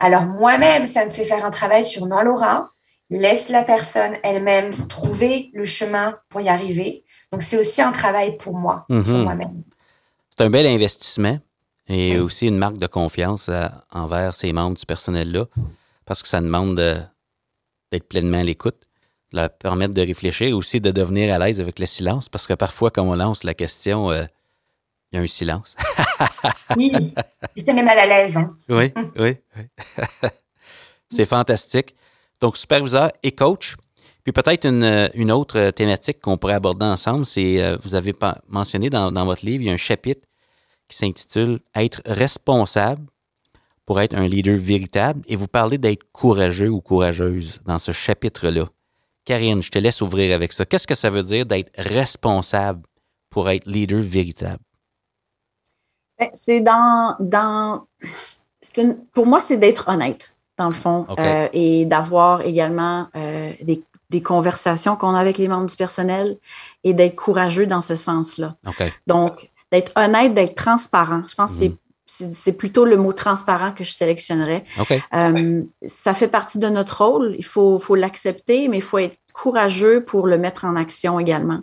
[0.00, 2.70] Alors moi-même, ça me fait faire un travail sur non Laura,
[3.08, 7.04] laisse la personne elle-même trouver le chemin pour y arriver.
[7.30, 9.22] Donc c'est aussi un travail pour moi, sur mhm.
[9.22, 9.62] moi-même.
[10.30, 11.38] C'est un bel investissement
[11.86, 15.44] et aussi une marque de confiance euh, envers ces membres du personnel-là
[16.04, 16.74] parce que ça demande
[17.92, 18.89] d'être pleinement à l'écoute
[19.32, 22.90] leur permettre de réfléchir, aussi de devenir à l'aise avec le silence, parce que parfois,
[22.90, 24.24] quand on lance la question, euh,
[25.12, 25.76] il y a un silence.
[26.76, 26.92] oui,
[27.56, 28.36] j'étais même mal à l'aise.
[28.36, 28.54] Hein.
[28.68, 29.36] Oui, oui.
[31.10, 31.94] C'est fantastique.
[32.40, 33.76] Donc, superviseur et coach.
[34.22, 38.14] Puis peut-être une, autre thématique qu'on pourrait aborder ensemble, c'est, euh, vous avez
[38.48, 40.20] mentionné dans, dans, votre livre, il y a un chapitre
[40.88, 43.06] qui s'intitule Être responsable
[43.86, 48.68] pour être un leader véritable et vous parlez d'être courageux ou courageuse dans ce chapitre-là.
[49.30, 50.66] Karine, je te laisse ouvrir avec ça.
[50.66, 52.82] Qu'est-ce que ça veut dire d'être responsable
[53.30, 54.58] pour être leader véritable?
[56.18, 57.14] Ben, c'est dans.
[57.20, 57.86] dans
[59.12, 64.20] pour moi, c'est d'être honnête, dans le fond, euh, et d'avoir également euh, des, des,
[64.20, 66.36] conversations qu'on a avec les membres du personnel
[66.82, 68.56] et d'être courageux dans ce sens-là.
[69.06, 71.22] Donc, d'être honnête, d'être transparent.
[71.28, 71.74] Je pense que c'est
[72.10, 74.64] c'est plutôt le mot transparent que je sélectionnerais.
[75.14, 77.34] Euh, ça fait partie de notre rôle.
[77.38, 81.60] Il faut, faut l'accepter, mais il faut être courageux pour le mettre en action également.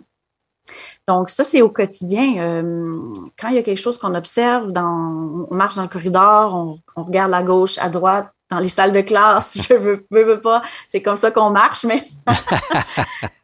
[1.06, 2.36] Donc, ça, c'est au quotidien.
[2.38, 6.54] Euh, quand il y a quelque chose qu'on observe, dans, on marche dans le corridor,
[6.54, 10.62] on, regarde à gauche, à droite, dans les salles de classe, je veux, veux, pas,
[10.88, 12.02] c'est comme ça qu'on marche, mais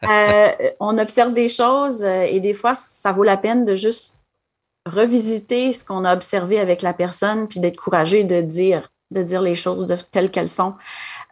[0.04, 0.48] euh,
[0.80, 4.14] on observe des choses et des fois, ça vaut la peine de juste
[4.86, 9.40] revisiter ce qu'on a observé avec la personne, puis d'être courageux de dire, de dire
[9.40, 10.74] les choses de, telles qu'elles sont.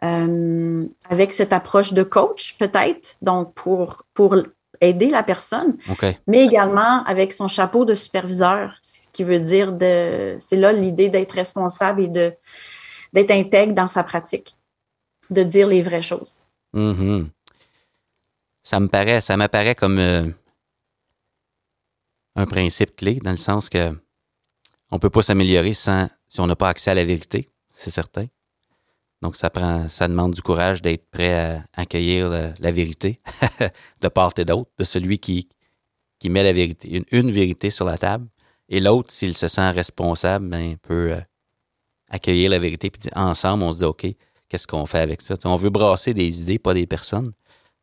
[0.03, 4.35] Euh, avec cette approche de coach, peut-être, donc pour, pour
[4.81, 5.77] aider la personne,
[6.27, 10.35] mais également avec son chapeau de superviseur, ce qui veut dire de.
[10.39, 12.33] C'est là l'idée d'être responsable et de
[13.13, 14.55] d'être intègre dans sa pratique,
[15.29, 16.39] de dire les vraies choses.
[16.73, 17.27] Mm-hmm.
[18.63, 20.27] Ça me paraît, ça m'apparaît comme euh,
[22.35, 23.95] un principe clé, dans le sens que
[24.89, 27.89] on ne peut pas s'améliorer sans si on n'a pas accès à la vérité, c'est
[27.89, 28.27] certain.
[29.21, 32.27] Donc, ça prend, ça demande du courage d'être prêt à accueillir
[32.59, 33.21] la, vérité
[34.01, 35.47] de part et d'autre, de celui qui,
[36.19, 38.27] qui met la vérité, une, vérité sur la table.
[38.67, 41.21] Et l'autre, s'il se sent responsable, ben, peut euh,
[42.09, 42.89] accueillir la vérité.
[42.89, 44.05] Puis ensemble, on se dit, OK,
[44.49, 45.35] qu'est-ce qu'on fait avec ça?
[45.45, 47.31] on veut brasser des idées, pas des personnes,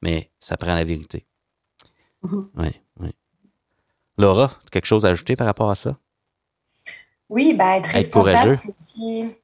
[0.03, 1.27] mais ça prend la vérité.
[2.23, 2.49] Mm-hmm.
[2.57, 2.69] Oui,
[3.01, 3.15] oui.
[4.19, 5.99] Laura, quelque chose à ajouter par rapport à ça?
[7.31, 9.41] Oui, bah, être, responsable, c'est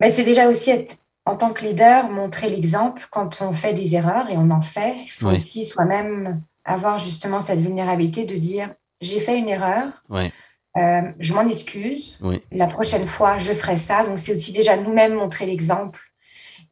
[0.00, 3.96] ben, c'est déjà aussi être, en tant que leader, montrer l'exemple quand on fait des
[3.96, 4.96] erreurs et on en fait.
[5.04, 11.02] Il faut aussi soi-même avoir justement cette vulnérabilité de dire j'ai fait une erreur, euh,
[11.18, 12.18] je m'en excuse,
[12.52, 14.04] la prochaine fois je ferai ça.
[14.04, 16.00] Donc c'est aussi déjà nous-mêmes montrer l'exemple.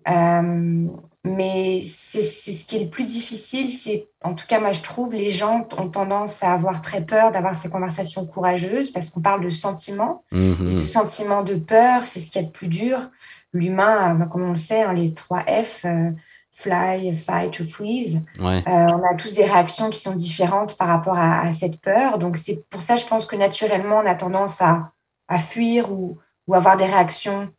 [0.09, 0.87] Euh,
[1.25, 5.15] mais c'est ce qui est le plus difficile, c'est, en tout cas, moi je trouve,
[5.15, 9.43] les gens ont tendance à avoir très peur d'avoir ces conversations courageuses parce qu'on parle
[9.43, 10.23] de sentiment.
[10.33, 10.67] Mm-hmm.
[10.67, 13.09] Et ce sentiment de peur, c'est ce qui est le plus dur.
[13.55, 16.11] L'humain, euh, comme on le sait, hein, les trois F, euh,
[16.53, 21.17] fly, fight ou freeze, euh, on a tous des réactions qui sont différentes par rapport
[21.17, 22.19] à, cette peur.
[22.19, 24.93] Donc c'est pour ça, je pense que naturellement, on a tendance à,
[25.29, 27.51] à fuir ou, ou avoir des réactions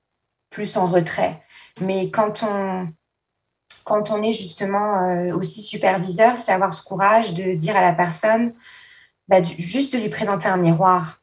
[0.52, 1.42] plus en retrait.
[1.82, 2.88] Mais quand on
[3.86, 7.94] quand on est justement euh, aussi superviseur, c'est avoir ce courage de dire à la
[7.94, 8.54] personne,
[9.30, 11.22] bah, juste de lui présenter un miroir.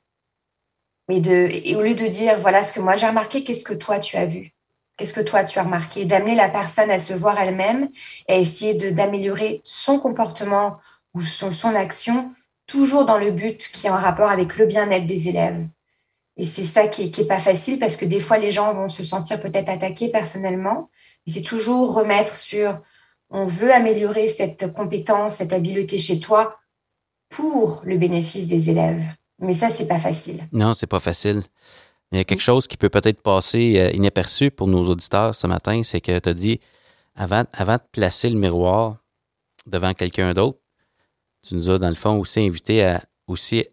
[1.10, 3.74] Et, de, et au lieu de dire, voilà ce que moi j'ai remarqué, qu'est-ce que
[3.74, 4.52] toi tu as vu?
[4.96, 6.04] Qu'est-ce que toi tu as remarqué?
[6.04, 7.88] D'amener la personne à se voir elle-même
[8.28, 10.78] et essayer d'améliorer son comportement
[11.14, 12.32] ou son, action,
[12.66, 15.66] toujours dans le but qui est en rapport avec le bien-être des élèves.
[16.36, 18.88] Et c'est ça qui n'est est pas facile parce que des fois, les gens vont
[18.88, 20.88] se sentir peut-être attaqués personnellement,
[21.26, 22.80] c'est toujours remettre sur
[23.30, 26.58] on veut améliorer cette compétence, cette habileté chez toi
[27.30, 29.02] pour le bénéfice des élèves.
[29.38, 30.46] Mais ça, c'est pas facile.
[30.52, 31.42] Non, c'est pas facile.
[32.12, 35.46] Il y a quelque chose qui peut peut-être passer euh, inaperçu pour nos auditeurs ce
[35.46, 36.60] matin, c'est que tu as dit,
[37.14, 38.98] avant, avant de placer le miroir
[39.66, 40.58] devant quelqu'un d'autre,
[41.42, 43.64] tu nous as, dans le fond, aussi invité à aussi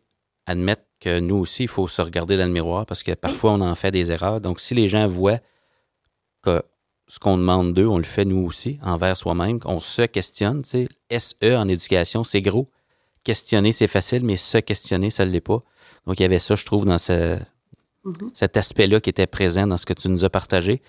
[0.45, 3.61] admettre que nous aussi, il faut se regarder dans le miroir parce que parfois, on
[3.61, 4.39] en fait des erreurs.
[4.39, 5.39] Donc, si les gens voient
[6.41, 6.63] que
[7.09, 9.59] ce qu'on demande d'eux, on le fait nous aussi, envers soi-même.
[9.65, 10.61] On se questionne.
[10.61, 11.19] Tu sais.
[11.19, 12.69] SE en éducation, c'est gros.
[13.23, 15.63] Questionner, c'est facile, mais se questionner, ça ne l'est pas.
[16.05, 17.39] Donc, il y avait ça, je trouve, dans mm-hmm.
[18.33, 20.83] cet aspect-là qui était présent dans ce que tu nous as partagé.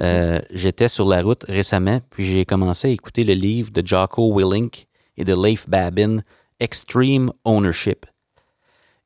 [0.00, 0.44] Euh, mm-hmm.
[0.50, 4.86] J'étais sur la route récemment, puis j'ai commencé à écouter le livre de Jocko Willink
[5.16, 6.20] et de Leif Babin,
[6.60, 8.06] Extreme Ownership.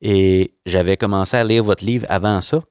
[0.03, 2.61] Et j'avais commencé à lire votre livre avant ça.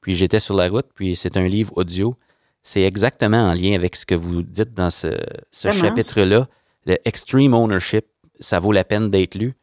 [0.00, 2.16] Puis j'étais sur la route, puis c'est un livre audio
[2.62, 5.08] c'est exactement en lien avec ce que vous dites dans ce,
[5.52, 6.46] chapitre-là.
[6.86, 8.06] Le Extreme Ownership,
[8.38, 9.54] ça vaut la peine d'être lu.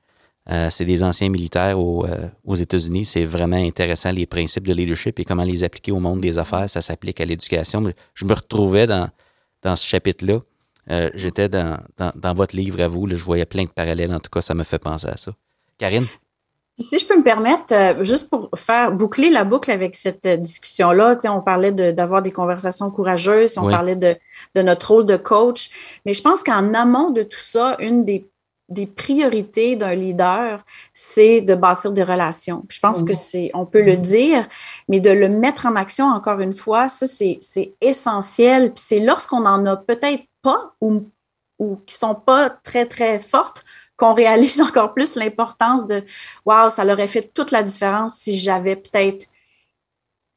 [0.49, 3.05] Euh, c'est des anciens militaires euh, aux États-Unis.
[3.05, 6.69] C'est vraiment intéressant, les principes de leadership et comment les appliquer au monde des affaires.
[6.69, 7.83] Ça s'applique à l'éducation.
[8.13, 9.09] Je me retrouvais dans,
[9.61, 10.39] dans ce chapitre-là.
[10.89, 11.77] Euh, j'étais dans,
[12.33, 14.13] votre livre à vous, je voyais plein de parallèles.
[14.13, 15.33] En tout cas, ça me fait penser à ça.
[15.77, 16.07] Karine?
[16.79, 21.17] Si je peux me permettre, euh, juste pour faire boucler la boucle avec cette discussion-là,
[21.25, 24.15] on parlait d'avoir des conversations courageuses, on parlait de,
[24.55, 25.71] notre rôle de coach,
[26.05, 28.27] mais je pense qu'en amont de tout ça, une des,
[28.95, 30.63] priorités d'un leader,
[30.93, 32.63] c'est de bâtir des relations.
[32.69, 34.47] je pense que c'est, on peut le dire,
[34.87, 37.39] mais de le mettre en action encore une fois, ça c'est
[37.81, 38.73] essentiel.
[38.73, 41.07] Puis c'est lorsqu'on en a peut-être pas ou,
[41.57, 43.63] ou qui sont pas très très fortes
[43.97, 46.03] qu'on réalise encore plus l'importance de
[46.45, 49.25] Wow, ça aurait fait toute la différence si j'avais peut-être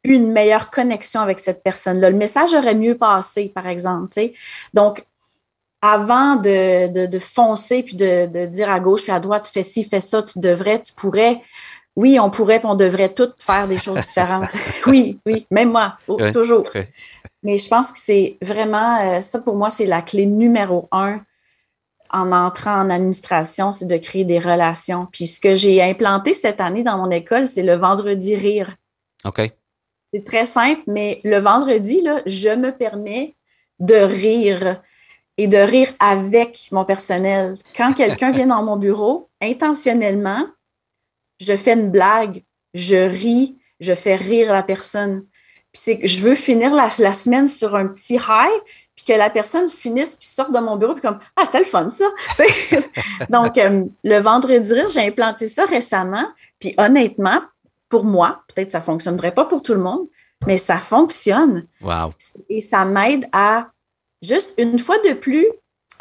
[0.03, 2.11] une meilleure connexion avec cette personne-là.
[2.11, 4.19] Le message aurait mieux passé, par exemple.
[4.73, 5.05] Donc,
[5.83, 10.23] avant de, foncer puis de, dire à gauche puis à droite, fais ci, fais ça,
[10.23, 11.43] tu devrais, tu pourrais.
[11.97, 14.55] Oui, on pourrait, puis on devrait toutes faire des choses différentes.
[14.87, 16.65] oui, oui, même moi, oh, toujours.
[17.43, 21.21] Mais je pense que c'est vraiment, euh, ça pour moi, c'est la clé numéro un
[22.13, 25.07] en entrant en administration, c'est de créer des relations.
[25.11, 28.77] Puis ce que j'ai implanté cette année dans mon école, c'est le vendredi rire.
[29.25, 29.51] OK.
[30.13, 33.37] C'est très simple, mais le vendredi, là, je me permets
[33.79, 34.81] de rire
[35.37, 37.57] et de rire avec mon personnel.
[37.77, 40.47] Quand quelqu'un vient dans mon bureau, intentionnellement,
[41.41, 42.43] je fais une blague,
[42.75, 45.25] je ris, je fais rire la personne.
[45.73, 48.61] Puis c'est que je veux finir la, la, semaine sur un petit high,
[49.11, 51.89] que la personne finisse puis sorte de mon bureau puis comme ah c'était le fun
[51.89, 52.05] ça
[53.29, 56.27] donc euh, le vendredi rire j'ai implanté ça récemment
[56.61, 57.41] puis honnêtement
[57.89, 60.07] pour moi peut-être ça fonctionnerait pas pour tout le monde
[60.47, 62.13] mais ça fonctionne wow.
[62.49, 63.67] et ça m'aide à
[64.23, 65.47] juste une fois de plus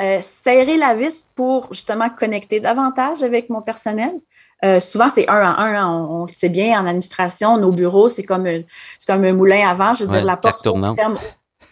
[0.01, 4.11] euh, serrer la vis pour justement connecter davantage avec mon personnel.
[4.63, 5.75] Euh, souvent, c'est un à un.
[5.75, 6.07] Hein.
[6.09, 8.47] On, le sait bien, en administration, nos bureaux, c'est comme,
[9.05, 9.93] comme un moulin avant.
[9.93, 10.63] Je veux dire, la porte
[10.95, 11.17] ferme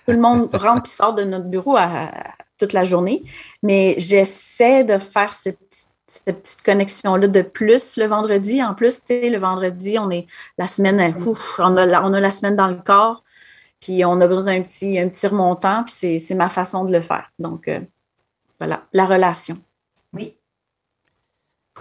[0.08, 1.78] tout le monde rentre et sort de notre bureau
[2.58, 3.24] toute la journée.
[3.62, 5.60] Mais j'essaie de faire cette,
[6.26, 8.64] petite connexion-là de plus le vendredi.
[8.64, 10.26] En plus, tu sais, le vendredi, on est
[10.58, 11.14] la semaine,
[11.60, 13.26] on, a la, on a la semaine dans le corps,
[13.82, 17.02] puis on a besoin d'un petit, un petit remontant, puis c'est ma façon de le
[17.02, 17.30] faire.
[17.40, 17.82] Donc, euh,
[18.58, 19.56] voilà, la relation.
[20.14, 20.38] Oui.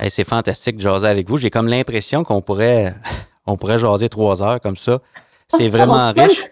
[0.09, 1.39] c'est fantastique de jaser avec vous.
[1.39, 2.93] J'ai comme l'impression qu'on pourrait,
[3.47, 5.01] on pourrait jaser trois heures comme ça.
[5.49, 6.43] C'est vraiment riche.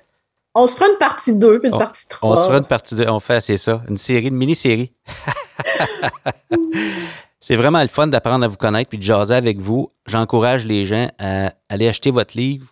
[0.55, 2.31] On se fera une partie 2 puis une partie 3.
[2.31, 3.09] On se fera une partie 2.
[3.09, 4.93] On fait, c'est ça, une série, une mini-série.
[7.41, 9.91] c'est vraiment le fun d'apprendre à vous connaître puis de jaser avec vous.
[10.07, 12.69] J'encourage les gens à aller acheter votre livre.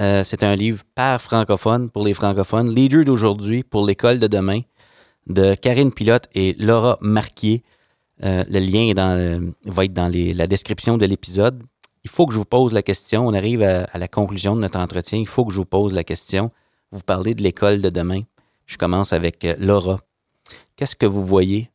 [0.00, 2.72] Euh, c'est un livre par francophone pour les francophones.
[2.72, 4.60] Leader d'aujourd'hui pour l'école de demain
[5.26, 7.64] de Karine Pilote et Laura Marquier.
[8.22, 11.64] Euh, le lien est dans, va être dans la description de l'épisode.
[12.04, 13.26] Il faut que je vous pose la question.
[13.26, 15.18] On arrive à la conclusion de notre entretien.
[15.18, 16.52] Il faut que je vous pose la question
[16.90, 18.22] vous parlez de l'école de demain.
[18.66, 20.00] Je commence avec euh, Laura.
[20.76, 21.70] Qu'est-ce que vous voyez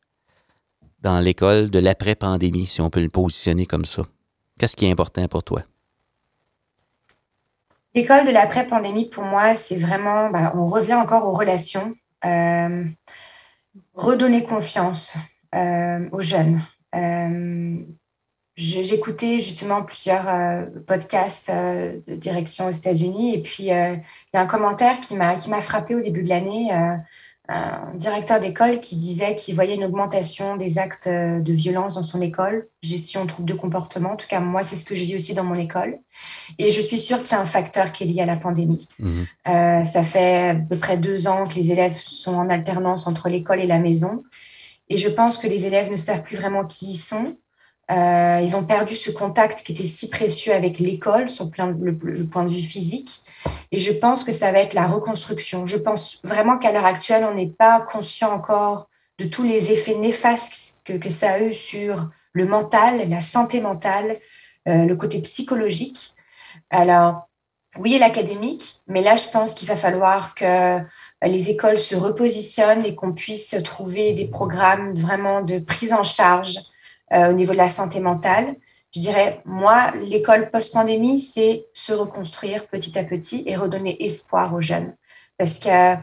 [1.00, 4.02] dans l'école de l'après-pandémie, si on peut le positionner comme ça?
[4.58, 5.62] Qu'est-ce qui est important pour toi?
[7.94, 11.94] L'école de l'après-pandémie, pour moi, c'est vraiment, bah, on revient encore aux relations,
[12.24, 12.84] euh,
[13.92, 15.14] redonner confiance
[15.54, 16.60] euh, aux jeunes,
[18.56, 24.36] J'écoutais justement plusieurs euh, podcasts euh, de direction aux États-Unis et puis euh, il y
[24.36, 26.70] a un commentaire qui m'a qui m'a frappé au début de l'année.
[27.48, 32.22] un directeur d'école qui disait qu'il voyait une augmentation des actes de violence dans son
[32.22, 34.12] école, gestion trouble de comportement.
[34.12, 35.98] En tout cas, moi, c'est ce que je vis aussi dans mon école.
[36.58, 38.88] Et je suis sûre qu'il y a un facteur qui est lié à la pandémie.
[38.98, 39.24] Mmh.
[39.44, 43.60] ça fait à peu près deux ans que les élèves sont en alternance entre l'école
[43.60, 44.22] et la maison.
[44.88, 47.36] Et je pense que les élèves ne savent plus vraiment qui ils sont.
[47.90, 52.44] Euh, ils ont perdu ce contact qui était si précieux avec l'école sur le, point
[52.44, 53.22] de vue physique.
[53.72, 55.66] Et je pense que ça va être la reconstruction.
[55.66, 59.94] Je pense vraiment qu'à l'heure actuelle, on n'est pas conscient encore de tous les effets
[59.94, 64.18] néfastes que, ça a eu sur le mental, la santé mentale,
[64.66, 66.14] euh, le côté psychologique.
[66.70, 67.28] Alors,
[67.78, 70.78] oui, l'académique, mais là, je pense qu'il va falloir que
[71.22, 76.58] les écoles se repositionnent et qu'on puisse trouver des programmes vraiment de prise en charge
[77.12, 78.56] euh, au niveau de la santé mentale.
[78.94, 84.60] Je dirais, moi, l'école post-pandémie, c'est se reconstruire petit à petit et redonner espoir aux
[84.60, 84.96] jeunes.
[85.36, 85.96] Parce que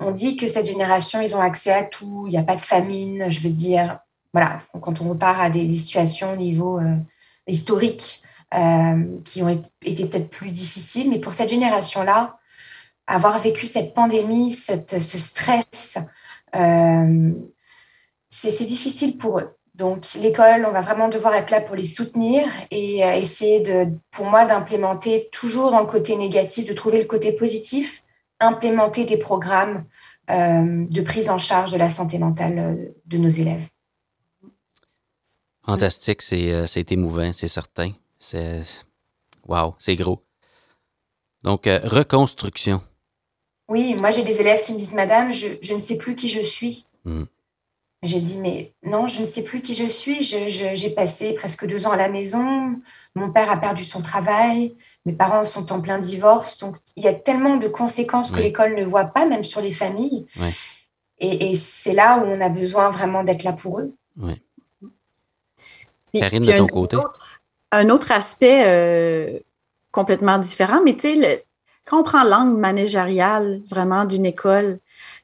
[0.00, 2.60] on dit que cette génération, ils ont accès à tout, il n'y a pas de
[2.60, 4.00] famine, je veux dire,
[4.32, 6.96] voilà, quand on repart à des, situations au niveau euh,
[7.46, 8.22] historique
[8.54, 12.38] euh, qui ont été peut-être plus difficiles, mais pour cette génération-là,
[13.06, 15.98] avoir vécu cette pandémie, ce stress,
[18.28, 19.55] c'est difficile pour eux.
[19.76, 23.88] Donc, l'école, on va vraiment devoir être là pour les soutenir et euh, essayer de,
[24.10, 28.02] pour moi, d'implémenter toujours dans le côté négatif, de trouver le côté positif,
[28.40, 29.84] implémenter des programmes
[30.28, 33.68] de prise en charge de la santé mentale de nos élèves.
[35.64, 37.92] Fantastique, c'est émouvant, c'est certain.
[38.18, 38.62] C'est
[39.46, 40.24] wow, c'est gros.
[41.44, 42.82] Donc, reconstruction.
[43.68, 46.40] Oui, moi j'ai des élèves qui me disent, Madame, je, ne sais plus qui je
[46.40, 46.86] suis.
[47.04, 47.24] Hmm.
[48.02, 50.22] J'ai dit, mais non, je ne sais plus qui je suis.
[50.22, 52.76] J'ai passé presque deux ans à la maison.
[53.14, 54.74] Mon père a perdu son travail.
[55.06, 56.58] Mes parents sont en plein divorce.
[56.58, 59.72] Donc, il y a tellement de conséquences que l'école ne voit pas, même sur les
[59.72, 60.26] familles.
[61.18, 63.94] Et, c'est là où on a besoin vraiment d'être là pour eux.
[64.18, 64.42] Oui.
[66.14, 66.96] Karine, de ton côté?
[67.72, 69.38] un autre aspect euh,
[69.90, 71.44] complètement différent, mais tu sais,
[71.84, 74.78] quand on prend l'angle managérial vraiment d'une école,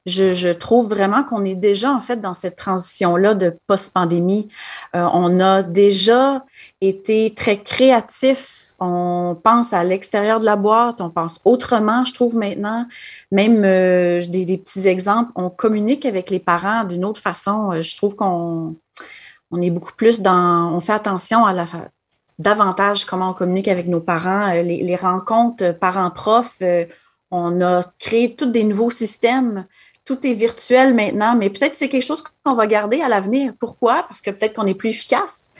[0.07, 4.49] je, trouve vraiment qu'on est déjà en fait dans cette transition-là de post-pandémie.
[4.97, 6.45] Euh, on a déjà
[6.81, 8.75] été très créatif.
[8.81, 12.87] On pense à l'extérieur de la boîte, on pense autrement, je trouve maintenant.
[13.31, 17.73] Même euh, des, petits exemples, on communique avec les parents d'une autre façon.
[17.73, 18.75] Euh, je trouve qu'on
[19.53, 21.67] on est beaucoup plus dans, on fait attention à la,
[22.43, 26.59] davantage comment on communique avec nos parents, euh, les, rencontres parents-profs.
[26.63, 26.85] Euh,
[27.31, 29.67] on a créé tous des nouveaux systèmes.
[30.13, 33.55] Tout est virtuel maintenant, mais peut-être c'est quelque chose qu'on va garder à l'avenir.
[33.59, 34.03] Pourquoi?
[34.03, 35.55] Parce que peut-être qu'on est plus efficace.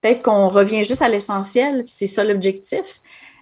[0.00, 3.00] Peut-être qu'on revient juste à l'essentiel, c'est ça l'objectif.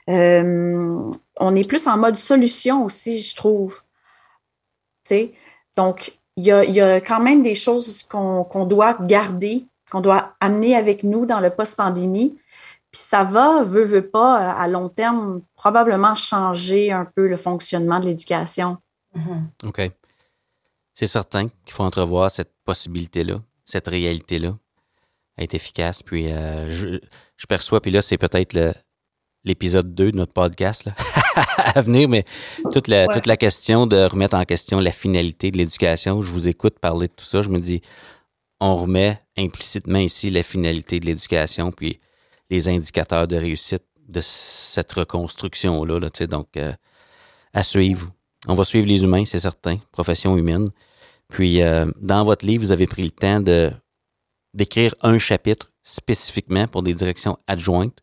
[0.09, 3.83] Euh, on est plus en mode solution aussi, je trouve.
[5.77, 11.03] Donc, il y a, quand même des choses qu'on doit garder, qu'on doit amener avec
[11.03, 12.39] nous dans le post-pandémie,
[12.91, 18.01] puis ça va, veut, veut pas, à long terme, probablement changer un peu le fonctionnement
[18.01, 18.79] de l'éducation.
[19.15, 19.69] Mm-hmm.
[19.69, 19.91] OK.
[20.95, 24.57] C'est certain qu'il faut entrevoir cette possibilité-là, cette réalité-là,
[25.39, 26.03] être efficace.
[26.03, 28.57] Puis euh, je, perçois, puis là, c'est peut-être
[29.45, 30.89] l'épisode 2 de notre podcast
[31.57, 32.25] à venir, mais
[32.73, 36.49] toute la, toute la question de remettre en question la finalité de l'éducation, je vous
[36.49, 37.83] écoute parler de tout ça, je me dis,
[38.61, 42.01] on remet implicitement ici la finalité de l'éducation, puis
[42.51, 45.99] les indicateurs de réussite de cette reconstruction-là.
[45.99, 46.73] Là, donc, euh,
[47.53, 48.11] à suivre.
[48.47, 50.69] On va suivre les humains, c'est certain, profession humaine.
[51.29, 53.73] Puis, euh, dans votre livre, vous avez pris le temps de
[54.53, 57.99] d'écrire un chapitre spécifiquement pour des directions adjointes.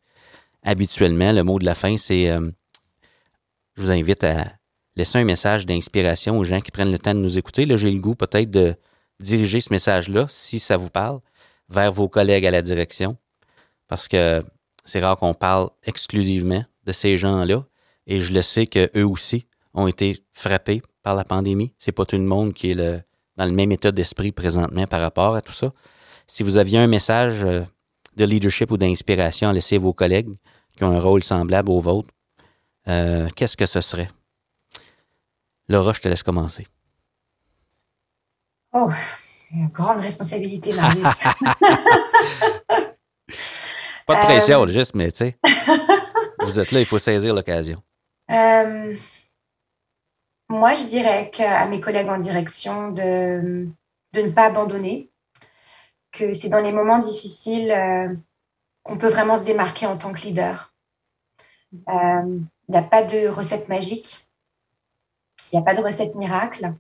[0.64, 2.52] Habituellement, le mot de la fin, c'est euh,
[3.78, 4.52] je vous invite à
[4.98, 7.66] laisser un message d'inspiration aux gens qui prennent le temps de nous écouter.
[7.66, 8.76] Là, j'ai le goût peut-être de
[9.22, 11.22] diriger ce message-là, si ça vous parle,
[11.70, 13.16] vers vos collègues à la direction
[13.92, 14.42] parce que
[14.86, 17.66] c'est rare qu'on parle exclusivement de ces gens-là.
[18.08, 21.74] Et je le sais qu'eux aussi ont été frappés par la pandémie.
[21.80, 23.02] C'est pas tout le monde qui est le,
[23.38, 25.72] dans le même état d'esprit présentement par rapport à tout ça.
[26.28, 27.62] Si vous aviez un message euh,
[28.18, 30.30] de leadership ou d'inspiration à laisser vos collègues
[30.78, 32.10] qui ont un rôle semblable au vôtre,
[32.88, 34.10] euh, qu'est-ce que ce serait?
[35.68, 36.68] Laura, je te laisse commencer.
[38.74, 38.90] Oh,
[39.54, 41.04] une grande responsabilité, Marius.
[44.08, 45.38] Pas de pression, euh, juste, mais tu sais,
[46.40, 47.78] vous êtes là, il faut saisir l'occasion.
[48.30, 48.96] Euh,
[50.52, 53.68] moi, je dirais à mes collègues en direction de,
[54.14, 55.10] de ne pas abandonner,
[56.12, 58.14] que c'est dans les moments difficiles euh,
[58.84, 60.74] qu'on peut vraiment se démarquer en tant que leader.
[61.74, 64.28] Il n'y a pas de recette magique,
[65.52, 66.74] il n'y a pas de recette miracle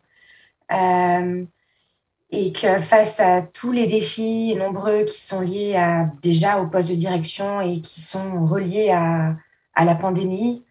[2.31, 6.89] et que face à tous les défis nombreux qui sont liés à, déjà au poste
[6.89, 9.35] de direction et qui sont reliés à,
[9.75, 10.63] à la pandémie,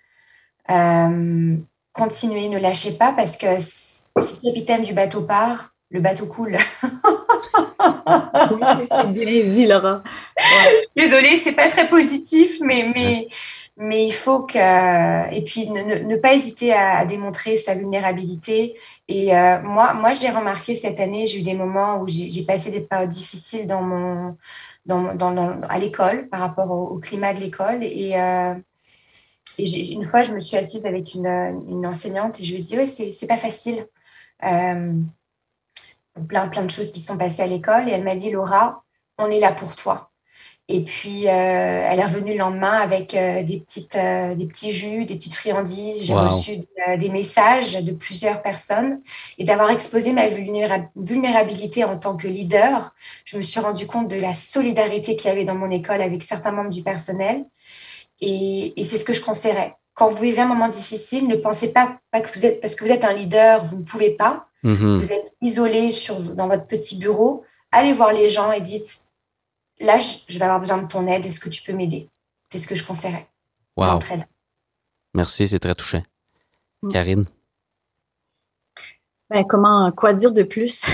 [0.70, 1.56] euh,
[1.92, 6.56] continuez, ne lâchez pas parce que si le capitaine du bateau part, le bateau coule.
[8.90, 10.02] Vas-y, Laura.
[10.96, 13.28] Désolée, c'est pas très positif, mais, mais,
[13.76, 15.34] mais il faut que.
[15.34, 18.78] Et puis, ne, pas hésiter à, démontrer sa vulnérabilité.
[19.08, 22.70] Et euh, moi, moi j'ai remarqué cette année, j'ai eu des moments où j'ai passé
[22.70, 24.36] des périodes difficiles dans mon,
[24.86, 27.82] dans, dans, à l'école par rapport au, climat de l'école.
[27.82, 28.54] Et, euh,
[29.58, 32.62] et une fois, je me suis assise avec une, une enseignante et je lui ai
[32.62, 33.86] dit Oui, c'est pas facile.
[34.44, 34.92] Euh,
[36.28, 37.88] plein, plein de choses qui sont passées à l'école.
[37.88, 38.84] Et elle m'a dit Laura,
[39.18, 40.10] on est là pour toi.
[40.72, 44.70] Et puis, euh, elle est revenue le lendemain avec euh, des, petites, euh, des petits
[44.70, 46.04] jus, des petites friandises.
[46.04, 46.60] J'ai reçu
[46.96, 49.00] des messages de plusieurs personnes.
[49.38, 52.94] Et d'avoir exposé ma vulnérabilité en tant que leader,
[53.24, 56.22] je me suis rendu compte de la solidarité qu'il y avait dans mon école avec
[56.22, 57.44] certains membres du personnel.
[58.20, 59.76] Et, c'est ce que je conseillerais.
[59.94, 62.84] Quand vous vivez un moment difficile, ne pensez pas, pas que vous êtes, parce que
[62.84, 64.46] vous êtes un leader, vous ne pouvez pas.
[64.64, 64.96] Mm-hmm.
[64.96, 67.44] Vous êtes isolé sur, dans votre petit bureau.
[67.72, 69.00] Allez voir les gens et dites
[69.80, 71.24] là, je vais avoir besoin de ton aide.
[71.26, 72.08] Est-ce que tu peux m'aider?
[72.50, 73.26] C'est ce que je conseillerais.
[73.76, 74.00] Wow.
[75.14, 76.02] Merci, c'est très touchant.
[76.82, 76.92] Mm.
[76.92, 77.24] Karine?
[79.30, 80.84] Ben, comment, quoi dire de plus?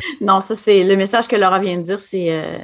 [0.20, 2.32] non, ça, c'est le message que Laura vient de dire, c'est.
[2.32, 2.58] Euh,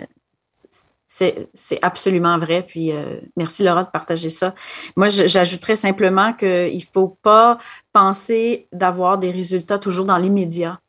[1.54, 2.62] c'est absolument vrai.
[2.62, 4.54] Puis euh, merci Laura de partager ça.
[4.96, 7.58] Moi, j'ajouterais simplement qu'il ne faut pas
[7.92, 10.80] penser d'avoir des résultats toujours dans l'immédiat.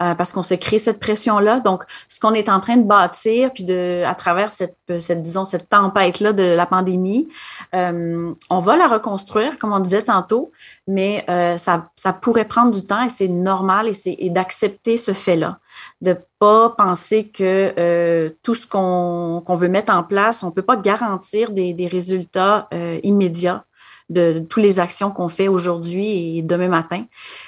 [0.00, 1.58] Euh, parce qu'on se crée cette pression-là.
[1.58, 5.68] Donc, ce qu'on est en train de bâtir, puis à travers cette, cette disons, cette
[5.68, 7.28] tempête-là de la pandémie,
[7.74, 10.52] euh, on va la reconstruire, comme on disait tantôt,
[10.86, 15.12] mais euh, ça, ça pourrait prendre du temps et c'est normal et c'est d'accepter ce
[15.12, 15.58] fait-là,
[16.00, 20.76] de pas penser que tout ce qu'on qu'on veut mettre en place, on peut pas
[20.76, 22.68] garantir des, des résultats
[23.02, 23.64] immédiats
[24.08, 27.04] de, toutes les actions qu'on fait aujourd'hui et demain matin,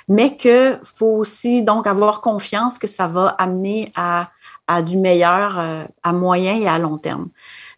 [0.08, 4.30] mais qu'il faut aussi donc avoir confiance que ça va amener à,
[4.66, 7.28] à du meilleur euh, à moyen et à long terme.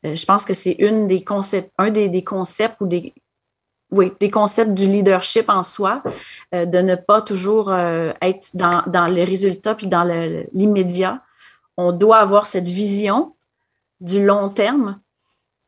[0.05, 3.15] Euh, je pense que c'est une des concepts, un des, des, concepts ou des
[3.93, 6.03] oui, des concepts du leadership en soi,
[6.55, 10.05] euh, de ne pas toujours être dans, dans les résultats puis dans
[10.53, 11.23] l'immédiat.
[11.77, 13.35] On doit avoir cette vision
[14.01, 14.99] du long terme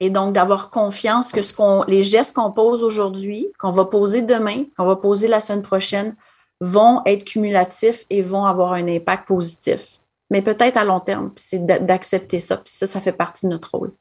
[0.00, 4.22] et donc d'avoir confiance que ce qu'on, les gestes qu'on pose aujourd'hui, qu'on va poser
[4.22, 6.14] demain, qu'on va poser la semaine prochaine,
[6.60, 10.00] vont être cumulatifs et vont avoir un impact positif.
[10.30, 12.56] Mais peut-être à long terme, c'est d'accepter ça.
[12.56, 13.92] Puis ça, ça fait partie de notre rôle.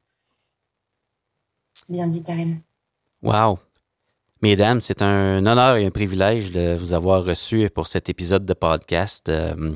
[1.90, 2.62] Bien dit, Karine.
[3.22, 3.60] Wow!
[4.44, 8.54] Mesdames, c'est un honneur et un privilège de vous avoir reçu pour cet épisode de
[8.54, 9.30] podcast.
[9.30, 9.74] Euh,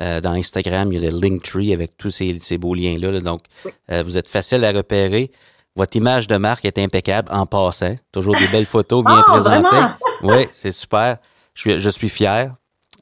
[0.00, 3.20] Euh, dans Instagram, il y a le Linktree avec tous ces, beaux liens-là.
[3.20, 3.42] Donc,
[3.88, 5.30] vous êtes facile à repérer.
[5.76, 7.94] Votre image de marque est impeccable en passant.
[8.10, 9.86] Toujours des belles photos bien oh, présentées.
[10.22, 11.18] Oui, c'est super.
[11.54, 12.52] Je suis, je suis fier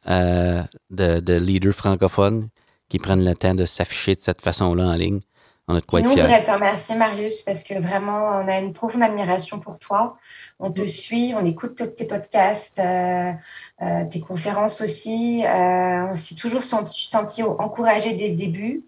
[0.06, 2.48] de, de leaders francophones
[2.90, 5.20] qui prennent le temps de s'afficher de cette façon-là en ligne.
[5.68, 6.22] On a de quoi être fiers.
[6.22, 10.16] voudrais te remercier, Marius, parce que vraiment, on a une profonde admiration pour toi.
[10.58, 13.32] On te suit, on écoute tes podcasts, euh,
[13.80, 15.44] euh, tes conférences aussi.
[15.44, 18.84] Euh, on s'est toujours senti, senti, encouragé dès le début.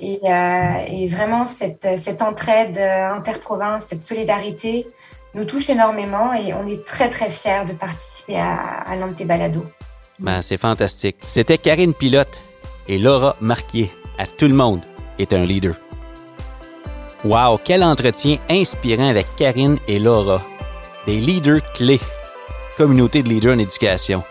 [0.00, 4.86] Et, vraiment, cette, cette entraide interprovince, cette solidarité
[5.34, 9.14] nous touche énormément et on est très, très fiers de participer à, à l'un de
[9.14, 9.66] tes balados.
[10.20, 11.16] Ben, c'est fantastique.
[11.26, 12.40] C'était Karine Pilote
[12.86, 13.90] et Laura Marquier.
[14.18, 14.82] À tout le monde
[15.18, 15.74] est un leader.
[17.24, 20.42] Wow, quel entretien inspirant avec Karine et Laura,
[21.06, 22.00] des leaders clés,
[22.76, 24.24] communauté de leaders en éducation.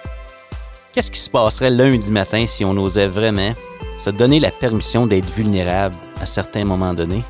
[0.91, 3.55] Qu'est-ce qui se passerait lundi matin si on osait vraiment
[3.97, 7.23] se donner la permission d'être vulnérable à certains moments donnés?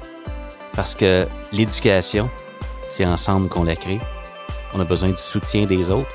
[0.74, 2.28] Parce que l'éducation,
[2.90, 4.00] c'est ensemble qu'on la crée.
[4.74, 6.10] On a besoin du soutien des autres.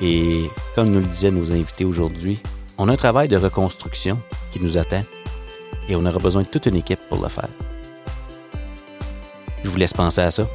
[0.00, 2.40] Et comme nous le disaient nos invités aujourd'hui,
[2.78, 4.18] on a un travail de reconstruction
[4.50, 5.02] qui nous attend.
[5.90, 7.50] Et on aura besoin de toute une équipe pour le faire.
[9.64, 10.48] Je vous laisse penser à ça.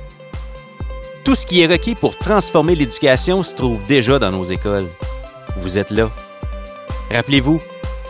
[1.24, 4.88] Tout ce qui est requis pour transformer l'éducation se trouve déjà dans nos écoles.
[5.58, 6.10] Vous êtes là.
[7.12, 7.60] Rappelez-vous,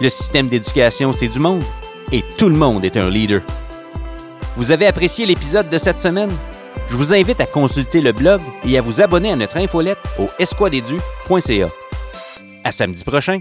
[0.01, 1.63] le système d'éducation, c'est du monde
[2.11, 3.41] et tout le monde est un leader.
[4.55, 6.31] Vous avez apprécié l'épisode de cette semaine?
[6.88, 10.27] Je vous invite à consulter le blog et à vous abonner à notre infolette au
[10.39, 11.67] esquadedu.ca.
[12.63, 13.39] À samedi prochain!